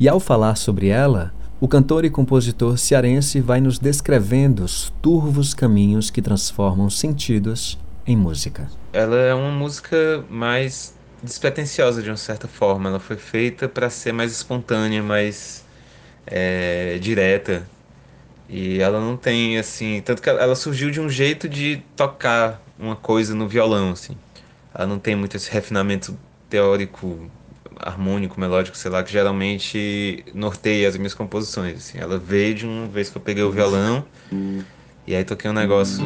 E 0.00 0.08
ao 0.08 0.18
falar 0.18 0.56
sobre 0.56 0.88
ela, 0.88 1.32
o 1.60 1.68
cantor 1.68 2.04
e 2.04 2.10
compositor 2.10 2.76
cearense 2.76 3.40
vai 3.40 3.60
nos 3.60 3.78
descrevendo 3.78 4.64
os 4.64 4.92
turvos 5.00 5.54
caminhos 5.54 6.10
que 6.10 6.20
transformam 6.20 6.90
sentidos 6.90 7.78
em 8.06 8.16
música. 8.16 8.68
Ela 8.94 9.16
é 9.16 9.34
uma 9.34 9.50
música 9.50 10.24
mais 10.30 10.94
despretensiosa 11.20 12.00
de 12.00 12.08
uma 12.08 12.16
certa 12.16 12.46
forma. 12.46 12.90
Ela 12.90 13.00
foi 13.00 13.16
feita 13.16 13.68
para 13.68 13.90
ser 13.90 14.12
mais 14.12 14.30
espontânea, 14.30 15.02
mais 15.02 15.64
é, 16.24 16.96
direta. 17.00 17.66
E 18.48 18.78
ela 18.80 19.00
não 19.00 19.16
tem 19.16 19.58
assim, 19.58 20.00
tanto 20.00 20.22
que 20.22 20.30
ela 20.30 20.54
surgiu 20.54 20.92
de 20.92 21.00
um 21.00 21.08
jeito 21.08 21.48
de 21.48 21.82
tocar 21.96 22.62
uma 22.78 22.94
coisa 22.94 23.34
no 23.34 23.48
violão, 23.48 23.90
assim. 23.90 24.16
Ela 24.72 24.86
não 24.86 25.00
tem 25.00 25.16
muito 25.16 25.36
esse 25.36 25.50
refinamento 25.50 26.16
teórico, 26.48 27.28
harmônico, 27.80 28.38
melódico, 28.38 28.76
sei 28.76 28.92
lá, 28.92 29.02
que 29.02 29.10
geralmente 29.10 30.24
norteia 30.32 30.88
as 30.88 30.96
minhas 30.96 31.14
composições. 31.14 31.78
Assim. 31.78 31.98
Ela 31.98 32.16
veio 32.16 32.54
de 32.54 32.64
uma 32.64 32.86
vez 32.86 33.10
que 33.10 33.16
eu 33.16 33.22
peguei 33.22 33.42
o 33.42 33.50
violão 33.50 34.06
e 35.04 35.16
aí 35.16 35.24
toquei 35.24 35.50
um 35.50 35.54
negócio 35.54 36.04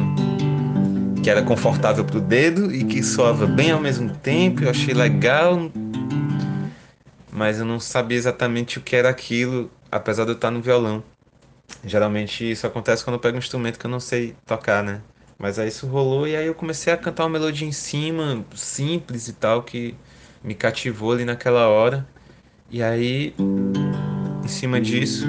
que 1.23 1.29
era 1.29 1.41
confortável 1.41 2.05
pro 2.05 2.21
dedo 2.21 2.73
e 2.73 2.83
que 2.83 3.03
soava 3.03 3.45
bem 3.45 3.71
ao 3.71 3.79
mesmo 3.79 4.15
tempo. 4.17 4.63
Eu 4.63 4.69
achei 4.69 4.93
legal, 4.93 5.71
mas 7.31 7.59
eu 7.59 7.65
não 7.65 7.79
sabia 7.79 8.17
exatamente 8.17 8.77
o 8.77 8.81
que 8.81 8.95
era 8.95 9.09
aquilo, 9.09 9.69
apesar 9.91 10.23
de 10.23 10.31
eu 10.31 10.35
estar 10.35 10.51
no 10.51 10.61
violão. 10.61 11.03
Geralmente 11.83 12.49
isso 12.49 12.65
acontece 12.65 13.03
quando 13.03 13.15
eu 13.15 13.19
pego 13.19 13.35
um 13.35 13.39
instrumento 13.39 13.79
que 13.79 13.85
eu 13.85 13.91
não 13.91 13.99
sei 13.99 14.35
tocar, 14.45 14.83
né? 14.83 15.01
Mas 15.37 15.57
aí 15.57 15.69
isso 15.69 15.87
rolou 15.87 16.27
e 16.27 16.35
aí 16.35 16.47
eu 16.47 16.55
comecei 16.55 16.91
a 16.91 16.97
cantar 16.97 17.23
uma 17.23 17.29
melodia 17.29 17.67
em 17.67 17.71
cima, 17.71 18.43
simples 18.55 19.27
e 19.27 19.33
tal, 19.33 19.63
que 19.63 19.95
me 20.43 20.53
cativou 20.53 21.13
ali 21.13 21.23
naquela 21.23 21.67
hora. 21.67 22.05
E 22.69 22.83
aí, 22.83 23.33
em 24.43 24.47
cima 24.47 24.81
disso, 24.81 25.25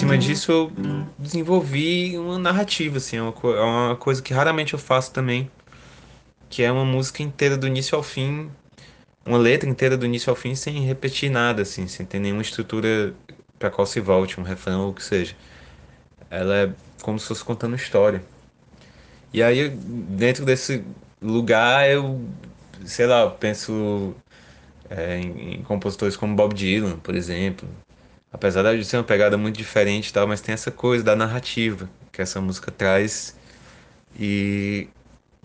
cima 0.00 0.16
disso 0.18 0.50
eu 0.50 0.72
desenvolvi 1.18 2.16
uma 2.18 2.38
narrativa, 2.38 2.96
assim, 2.96 3.16
é 3.18 3.22
uma, 3.22 3.32
co- 3.32 3.54
é 3.54 3.60
uma 3.60 3.96
coisa 3.96 4.22
que 4.22 4.32
raramente 4.32 4.72
eu 4.72 4.78
faço 4.78 5.12
também, 5.12 5.50
que 6.48 6.62
é 6.62 6.72
uma 6.72 6.84
música 6.84 7.22
inteira 7.22 7.56
do 7.56 7.66
início 7.66 7.96
ao 7.96 8.02
fim, 8.02 8.50
uma 9.26 9.38
letra 9.38 9.68
inteira 9.68 9.96
do 9.96 10.06
início 10.06 10.30
ao 10.30 10.36
fim 10.36 10.54
sem 10.54 10.80
repetir 10.86 11.30
nada, 11.30 11.62
assim, 11.62 11.86
sem 11.86 12.06
ter 12.06 12.18
nenhuma 12.18 12.42
estrutura 12.42 13.14
para 13.58 13.70
qual 13.70 13.86
se 13.86 14.00
volte, 14.00 14.40
um 14.40 14.42
refrão 14.42 14.84
ou 14.86 14.90
o 14.90 14.94
que 14.94 15.02
seja. 15.02 15.34
Ela 16.30 16.56
é 16.56 16.72
como 17.02 17.18
se 17.18 17.26
fosse 17.26 17.44
contando 17.44 17.76
história. 17.76 18.22
E 19.32 19.42
aí, 19.42 19.68
dentro 19.68 20.44
desse 20.44 20.82
lugar, 21.22 21.88
eu, 21.88 22.20
sei 22.84 23.06
lá, 23.06 23.20
eu 23.22 23.30
penso 23.32 24.14
é, 24.88 25.18
em, 25.18 25.54
em 25.54 25.62
compositores 25.62 26.16
como 26.16 26.34
Bob 26.34 26.54
Dylan, 26.54 26.98
por 26.98 27.14
exemplo. 27.14 27.68
Apesar 28.32 28.76
de 28.76 28.84
ser 28.84 28.96
uma 28.96 29.04
pegada 29.04 29.36
muito 29.36 29.56
diferente 29.56 30.08
e 30.08 30.12
tal, 30.12 30.26
mas 30.26 30.40
tem 30.40 30.52
essa 30.52 30.70
coisa 30.70 31.02
da 31.02 31.16
narrativa 31.16 31.90
que 32.12 32.22
essa 32.22 32.40
música 32.40 32.70
traz 32.70 33.36
e 34.18 34.88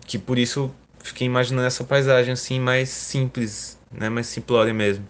que 0.06 0.18
por 0.18 0.38
isso 0.38 0.72
fiquei 1.00 1.26
imaginando 1.26 1.66
essa 1.66 1.84
paisagem 1.84 2.32
assim 2.32 2.60
mais 2.60 2.88
simples, 2.88 3.78
né, 3.90 4.08
mais 4.08 4.26
simplória 4.26 4.72
mesmo. 4.72 5.06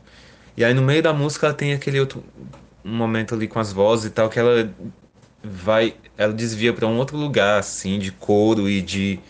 E 0.56 0.64
aí 0.64 0.72
no 0.72 0.82
meio 0.82 1.02
da 1.02 1.12
música 1.12 1.46
ela 1.46 1.54
tem 1.54 1.74
aquele 1.74 2.00
outro 2.00 2.24
momento 2.82 3.34
ali 3.34 3.46
com 3.48 3.58
as 3.58 3.72
vozes 3.72 4.06
e 4.06 4.10
tal 4.10 4.30
que 4.30 4.38
ela 4.38 4.72
vai, 5.42 5.94
ela 6.16 6.32
desvia 6.32 6.72
para 6.72 6.86
um 6.86 6.96
outro 6.98 7.16
lugar 7.16 7.58
assim 7.58 7.98
de 7.98 8.10
coro 8.12 8.68
e 8.68 8.80
de 8.82 9.20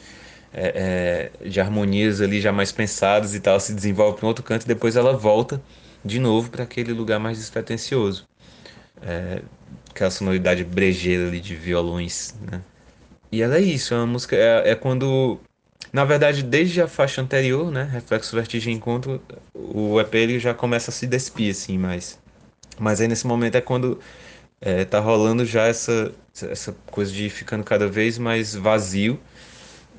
é, 0.53 1.31
é, 1.43 1.49
de 1.49 1.61
harmonias 1.61 2.21
ali 2.21 2.41
já 2.41 2.53
mais 2.53 2.73
pensadas 2.73 3.35
e 3.35 3.41
tal, 3.41 3.61
se 3.61 3.75
desenvolve 3.75 4.17
para 4.19 4.27
um 4.27 4.29
outro 4.29 4.45
canto 4.45 4.65
e 4.65 4.69
depois 4.69 4.97
ela 4.97 5.13
volta 5.17 5.63
de 6.05 6.19
novo 6.19 6.51
para 6.51 6.65
aquele 6.65 6.93
lugar 6.93 7.19
mais 7.19 7.39
despretensioso. 7.39 8.27
É, 9.03 9.43
aquela 9.91 10.11
sonoridade 10.11 10.65
brejeira 10.65 11.29
ali 11.29 11.41
de 11.41 11.55
violões, 11.55 12.35
né? 12.51 12.63
E 13.31 13.43
ela 13.43 13.57
é 13.57 13.61
isso, 13.61 13.93
é 13.95 13.97
uma 13.97 14.07
música, 14.07 14.37
é, 14.37 14.71
é 14.71 14.75
quando, 14.75 15.41
na 15.93 16.05
verdade, 16.05 16.43
desde 16.43 16.81
a 16.81 16.89
faixa 16.89 17.21
anterior, 17.21 17.71
né, 17.71 17.83
Reflexo, 17.85 18.35
Vertigem 18.37 18.75
e 18.75 18.77
Encontro, 18.77 19.21
o 19.55 20.01
EP 20.01 20.15
ele 20.15 20.39
já 20.39 20.55
começa 20.55 20.91
a 20.91 20.95
se 20.95 21.07
despir, 21.07 21.51
assim, 21.51 21.77
mais. 21.79 22.19
Mas 22.79 23.01
aí 23.01 23.09
nesse 23.09 23.27
momento 23.27 23.57
é 23.57 23.61
quando 23.61 23.99
é, 24.61 24.85
tá 24.85 25.01
rolando 25.01 25.45
já 25.45 25.65
essa, 25.67 26.13
essa 26.43 26.75
coisa 26.91 27.13
de 27.13 27.29
ficando 27.31 27.65
cada 27.65 27.89
vez 27.89 28.19
mais 28.19 28.55
vazio, 28.55 29.21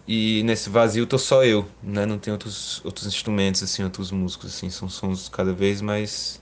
e 0.08 0.42
nesse 0.44 0.70
vazio 0.70 1.06
tô 1.06 1.18
só 1.18 1.44
eu, 1.44 1.68
né? 1.84 2.06
Não 2.06 2.18
tem 2.18 2.32
outros, 2.32 2.84
outros 2.86 3.06
instrumentos, 3.08 3.62
assim, 3.62 3.84
outros 3.84 4.12
músicos, 4.12 4.56
assim, 4.56 4.70
são 4.70 4.88
sons 4.90 5.28
cada 5.30 5.54
vez 5.54 5.82
mais 5.82 6.42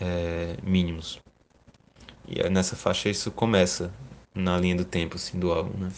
é, 0.00 0.56
mínimos. 0.62 1.20
E 2.30 2.48
nessa 2.48 2.76
faixa 2.76 3.08
isso 3.08 3.32
começa 3.32 3.90
na 4.32 4.56
linha 4.56 4.76
do 4.76 4.84
tempo, 4.84 5.16
assim, 5.16 5.36
do 5.36 5.50
álbum, 5.50 5.76
né? 5.78 5.88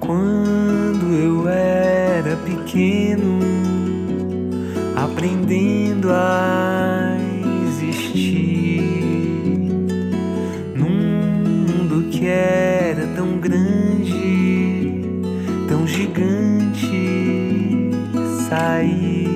Quando 0.00 1.06
eu 1.14 1.48
era 1.48 2.36
pequeno, 2.38 3.38
aprendendo 4.96 6.10
a 6.10 7.16
existir 7.68 8.82
num 10.74 10.90
mundo 10.90 12.10
que 12.10 12.26
era 12.26 13.06
tão 13.14 13.38
grande, 13.38 15.00
tão 15.68 15.86
gigante, 15.86 16.90
saí. 18.48 19.35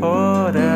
Fora 0.00 0.67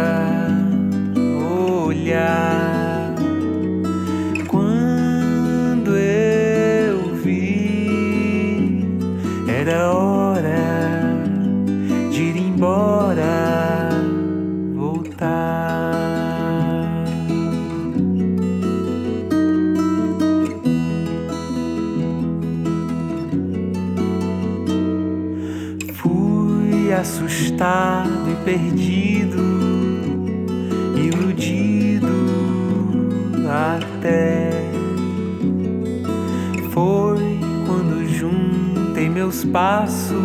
passos, 39.53 40.19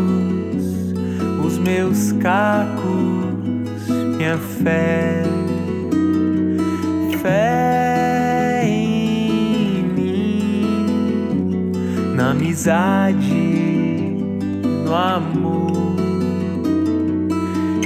os 1.45 1.57
meus 1.57 2.13
cacos, 2.13 3.89
minha 4.17 4.37
fé, 4.37 5.23
fé 7.21 8.61
em 8.65 9.83
mim, 9.83 11.73
na 12.15 12.31
amizade, 12.31 13.33
no 14.85 14.95
amor 14.95 15.97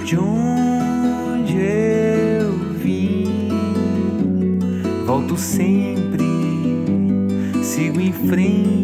de 0.05 0.15
onde 0.17 1.57
eu 1.57 2.51
vim, 2.77 3.49
volto 5.07 5.35
sempre, 5.35 6.23
sigo 7.63 7.99
em 7.99 8.13
frente. 8.13 8.80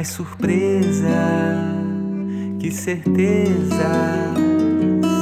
Mais 0.00 0.08
surpresa 0.08 1.06
que 2.58 2.70
certeza 2.70 4.32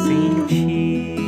sentir. 0.07 1.19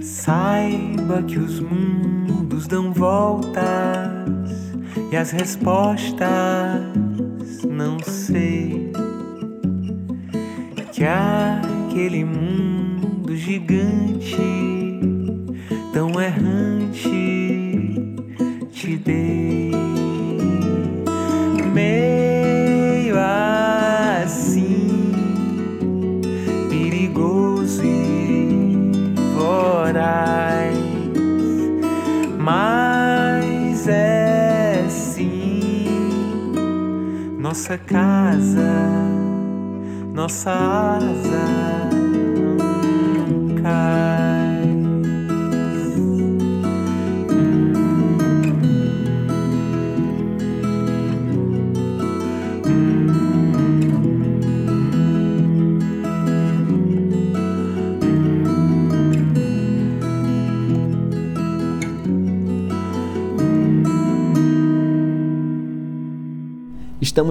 Saiba 0.00 1.24
que 1.24 1.38
os 1.40 1.58
mundos 1.58 2.68
dão 2.68 2.92
voltas 2.92 3.62
e 5.10 5.16
as 5.16 5.32
respostas 5.32 6.71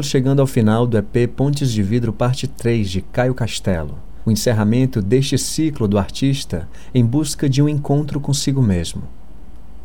Estamos 0.01 0.09
chegando 0.13 0.39
ao 0.39 0.47
final 0.47 0.87
do 0.87 0.97
EP 0.97 1.27
Pontes 1.29 1.71
de 1.71 1.83
Vidro 1.83 2.11
Parte 2.11 2.47
3 2.47 2.89
de 2.89 3.01
Caio 3.03 3.35
Castelo, 3.35 3.99
o 4.25 4.31
encerramento 4.31 4.99
deste 4.99 5.37
ciclo 5.37 5.87
do 5.87 5.95
artista 5.99 6.67
em 6.91 7.05
busca 7.05 7.47
de 7.47 7.61
um 7.61 7.69
encontro 7.69 8.19
consigo 8.19 8.63
mesmo. 8.63 9.03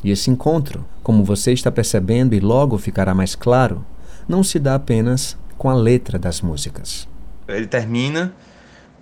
E 0.02 0.10
esse 0.10 0.30
encontro, 0.30 0.86
como 1.02 1.22
você 1.22 1.52
está 1.52 1.70
percebendo 1.70 2.34
e 2.34 2.40
logo 2.40 2.78
ficará 2.78 3.14
mais 3.14 3.34
claro, 3.34 3.84
não 4.26 4.42
se 4.42 4.58
dá 4.58 4.76
apenas 4.76 5.36
com 5.58 5.68
a 5.68 5.74
letra 5.74 6.18
das 6.18 6.40
músicas. 6.40 7.06
Ele 7.46 7.66
termina 7.66 8.32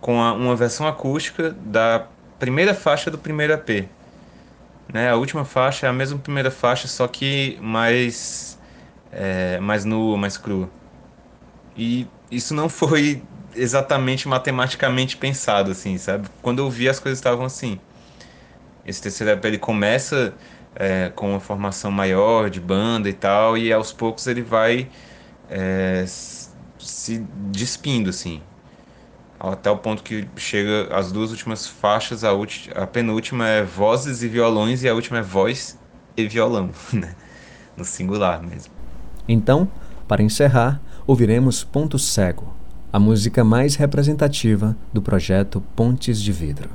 com 0.00 0.20
a- 0.20 0.32
uma 0.32 0.56
versão 0.56 0.84
acústica 0.88 1.54
da 1.64 2.08
primeira 2.40 2.74
faixa 2.74 3.08
do 3.08 3.18
primeiro 3.18 3.52
EP. 3.52 3.88
Né? 4.92 5.10
A 5.10 5.14
última 5.14 5.44
faixa 5.44 5.86
é 5.86 5.88
a 5.88 5.92
mesma 5.92 6.18
primeira 6.18 6.50
faixa, 6.50 6.88
só 6.88 7.06
que 7.06 7.56
mais, 7.62 8.58
é, 9.12 9.60
mais 9.60 9.84
nua, 9.84 10.16
mais 10.18 10.36
crua. 10.36 10.68
E 11.76 12.06
isso 12.30 12.54
não 12.54 12.68
foi 12.68 13.22
exatamente 13.54 14.28
matematicamente 14.28 15.16
pensado, 15.16 15.70
assim, 15.70 15.98
sabe? 15.98 16.28
Quando 16.42 16.60
eu 16.60 16.70
vi, 16.70 16.88
as 16.88 16.98
coisas 16.98 17.18
estavam 17.18 17.44
assim. 17.44 17.78
Esse 18.86 19.00
terceiro 19.02 19.32
EP 19.32 19.48
ele 19.48 19.58
começa 19.58 20.34
é, 20.74 21.10
com 21.14 21.30
uma 21.30 21.40
formação 21.40 21.90
maior 21.90 22.50
de 22.50 22.60
banda 22.60 23.08
e 23.08 23.12
tal, 23.12 23.56
e 23.56 23.72
aos 23.72 23.92
poucos 23.92 24.26
ele 24.26 24.42
vai 24.42 24.88
é, 25.50 26.04
se 26.06 27.18
despindo, 27.50 28.10
assim. 28.10 28.42
Até 29.38 29.70
o 29.70 29.76
ponto 29.76 30.02
que 30.02 30.26
chega 30.36 30.94
as 30.94 31.12
duas 31.12 31.30
últimas 31.30 31.66
faixas, 31.66 32.24
a, 32.24 32.32
ulti- 32.32 32.70
a 32.74 32.86
penúltima 32.86 33.46
é 33.46 33.62
vozes 33.62 34.22
e 34.22 34.28
violões 34.28 34.82
e 34.82 34.88
a 34.88 34.94
última 34.94 35.18
é 35.18 35.22
voz 35.22 35.78
e 36.16 36.26
violão, 36.26 36.70
né? 36.92 37.14
No 37.76 37.84
singular 37.84 38.42
mesmo. 38.42 38.72
Então, 39.28 39.68
para 40.08 40.22
encerrar, 40.22 40.80
ouviremos 41.06 41.62
Ponto 41.62 41.98
Cego, 41.98 42.54
a 42.92 42.98
música 42.98 43.44
mais 43.44 43.76
representativa 43.76 44.76
do 44.92 45.02
projeto 45.02 45.62
Pontes 45.76 46.20
de 46.20 46.32
Vidro. 46.32 46.70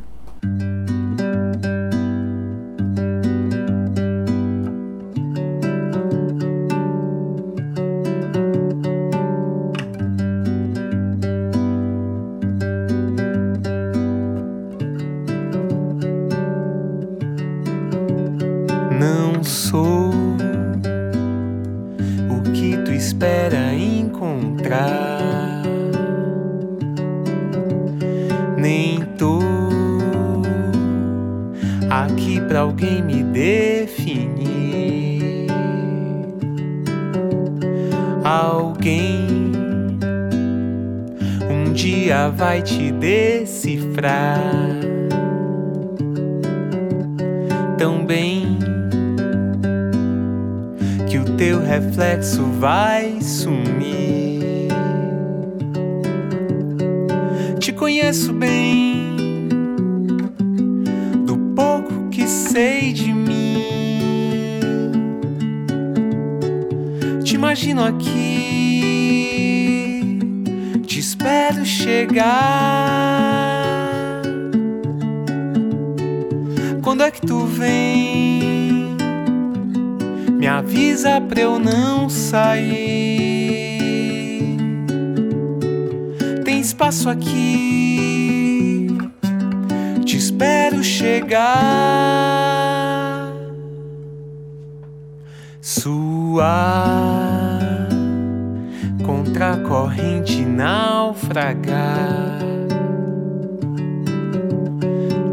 Vai 42.50 42.64
te 42.64 42.92
decifrar 42.92 44.42
tão 47.78 48.04
bem 48.04 48.58
que 51.08 51.20
o 51.20 51.26
teu 51.38 51.62
reflexo 51.64 52.44
vai 52.60 53.22
sumir. 53.22 54.68
Te 57.60 57.72
conheço 57.72 58.34
bem, 58.34 59.16
do 61.28 61.38
pouco 61.56 62.10
que 62.10 62.28
sei 62.28 62.92
de 62.94 63.14
mim. 63.14 64.60
Te 67.24 67.36
imagino 67.36 67.84
aqui, 67.84 68.79
espero 71.20 71.66
chegar. 71.66 72.32
Quando 76.82 77.04
é 77.04 77.12
que 77.12 77.20
tu 77.22 77.46
vem? 77.46 78.96
Me 80.32 80.48
avisa 80.48 81.20
pra 81.20 81.42
eu 81.42 81.60
não 81.60 82.10
sair. 82.10 82.88
Tem 86.46 86.62
espaço 86.62 87.10
aqui. 87.10 88.88
Te 90.06 90.16
espero 90.16 90.82
chegar. 90.82 91.50
Suar 95.62 97.19
contra 99.30 99.52
a 99.54 99.58
corrente 99.58 100.44
naufragar 100.44 102.40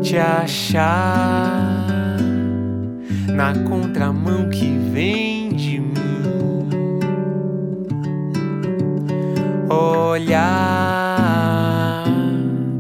te 0.03 0.19
achar 0.19 1.87
na 3.29 3.55
contramão 3.65 4.51
que 4.51 4.79
vem 4.93 5.49
de 5.49 5.81
mim. 5.81 5.97
Olhar 9.69 10.45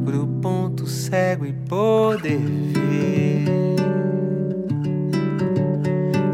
pro 0.04 0.26
ponto 0.42 0.86
cego 0.86 1.46
e 1.46 1.52
poder 1.52 2.38
ver 2.38 3.44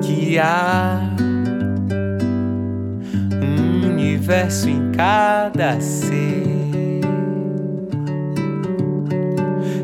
que 0.03 0.39
há 0.39 1.12
universo 4.23 4.69
em 4.69 4.93
cada 4.93 5.81
ser. 5.81 7.01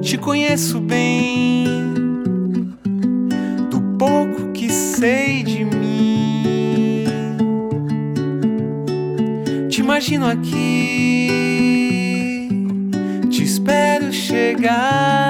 Te 0.00 0.16
conheço 0.16 0.80
bem, 0.80 1.66
do 3.68 3.80
pouco 3.98 4.52
que 4.52 4.70
sei 4.70 5.42
de 5.42 5.64
mim. 5.64 7.04
Te 9.68 9.80
imagino 9.80 10.28
aqui, 10.28 11.28
te 13.28 13.42
espero 13.42 14.12
chegar. 14.12 15.27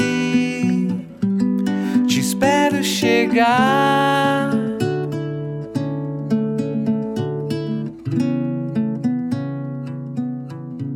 te 2.08 2.20
espero 2.20 2.84
chegar. 2.84 4.52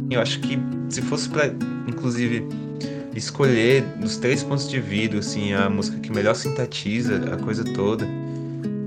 Eu 0.09 0.21
acho 0.21 0.39
que 0.39 0.57
se 0.89 1.01
fosse 1.01 1.29
pra, 1.29 1.47
inclusive, 1.87 2.47
escolher 3.15 3.83
nos 3.99 4.17
três 4.17 4.43
pontos 4.43 4.69
de 4.69 4.79
vidro, 4.79 5.19
assim, 5.19 5.53
a 5.53 5.69
música 5.69 5.97
que 5.99 6.11
melhor 6.11 6.35
sintetiza 6.35 7.33
a 7.33 7.37
coisa 7.37 7.63
toda, 7.63 8.05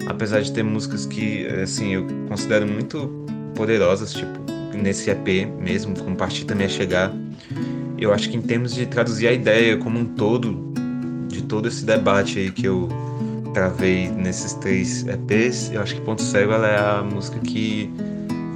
apesar 0.07 0.41
de 0.41 0.53
ter 0.53 0.62
músicas 0.62 1.07
que, 1.07 1.47
assim, 1.47 1.95
eu 1.95 2.07
considero 2.29 2.66
muito 2.66 3.27
poderosas, 3.55 4.12
tipo, 4.14 4.48
nesse 4.83 5.11
EP 5.11 5.47
mesmo, 5.61 5.97
como 5.99 6.16
Partir 6.16 6.45
Também 6.45 6.66
a 6.66 6.70
Chegar, 6.70 7.12
eu 7.99 8.12
acho 8.12 8.31
que 8.31 8.37
em 8.37 8.43
termos 8.43 8.74
de 8.74 8.87
traduzir 8.87 9.26
a 9.26 9.33
ideia 9.33 9.76
como 9.76 9.99
um 9.99 10.05
todo, 10.05 10.72
de 11.29 11.43
todo 11.43 11.68
esse 11.68 11.85
debate 11.85 12.39
aí 12.39 12.51
que 12.51 12.66
eu 12.66 12.89
travei 13.53 14.09
nesses 14.09 14.55
três 14.55 15.05
EPs, 15.07 15.72
eu 15.72 15.83
acho 15.83 15.95
que 15.97 16.01
Ponto 16.03 16.22
Cego 16.22 16.53
ela 16.53 16.68
é 16.68 16.79
a 16.79 17.03
música 17.03 17.39
que 17.41 17.91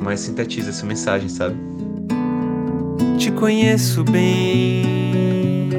mais 0.01 0.21
sintetiza 0.21 0.71
essa 0.71 0.87
mensagem, 0.87 1.29
sabe? 1.29 1.57
Te 3.19 3.31
conheço 3.33 4.05
bem, 4.05 5.71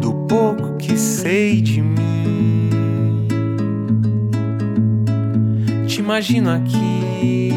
do 0.00 0.12
pouco 0.28 0.76
que 0.76 0.96
sei 0.96 1.60
de 1.60 1.80
mim. 1.80 2.70
Te 5.86 6.00
imagino 6.00 6.50
aqui, 6.50 7.50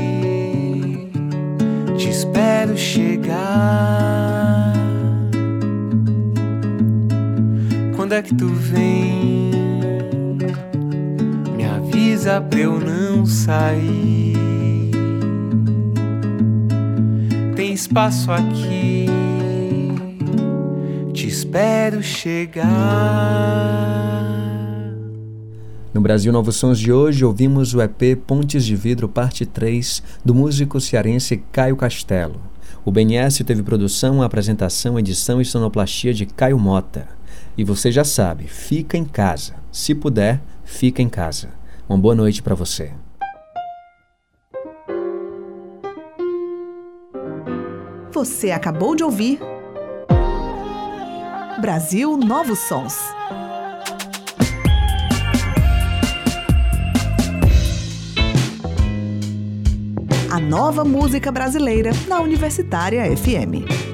espero 2.42 2.76
chegar. 2.76 4.74
Quando 7.96 8.14
é 8.14 8.22
que 8.22 8.34
tu 8.34 8.48
vem? 8.48 9.52
Me 11.56 11.66
avisa 11.66 12.42
pra 12.42 12.60
eu 12.60 12.80
não 12.80 13.26
sair. 13.26 14.34
Tem 17.56 17.74
espaço 17.74 18.32
aqui, 18.32 19.06
te 21.14 21.28
espero 21.28 22.02
chegar. 22.02 22.72
No 26.02 26.04
Brasil 26.04 26.34
Novos 26.34 26.56
Sons 26.56 26.80
de 26.80 26.92
hoje, 26.92 27.24
ouvimos 27.24 27.76
o 27.76 27.80
EP 27.80 28.18
Pontes 28.26 28.66
de 28.66 28.76
Vidro 28.76 29.08
Parte 29.08 29.46
3 29.46 30.02
do 30.26 30.34
músico 30.34 30.82
cearense 30.82 31.44
Caio 31.52 31.76
Castelo. 31.76 32.42
O 32.84 32.92
BNS 32.92 33.44
teve 33.44 33.62
produção, 33.62 34.24
apresentação, 34.24 34.98
edição 34.98 35.40
e 35.40 35.46
sonoplastia 35.46 36.12
de 36.12 36.26
Caio 36.26 36.58
Mota. 36.58 37.08
E 37.56 37.64
você 37.64 37.92
já 37.92 38.04
sabe, 38.04 38.48
fica 38.48 38.98
em 38.98 39.06
casa. 39.06 39.54
Se 39.72 39.94
puder, 39.94 40.42
fica 40.64 41.04
em 41.04 41.08
casa. 41.08 41.50
Uma 41.88 42.00
boa 42.00 42.16
noite 42.16 42.42
para 42.42 42.56
você. 42.56 42.92
Você 48.12 48.50
acabou 48.50 48.96
de 48.96 49.04
ouvir 49.04 49.40
Brasil 51.62 52.18
Novos 52.18 52.58
Sons. 52.58 52.98
Nova 60.42 60.84
música 60.84 61.32
brasileira 61.32 61.92
na 62.08 62.20
Universitária 62.20 63.04
FM. 63.16 63.91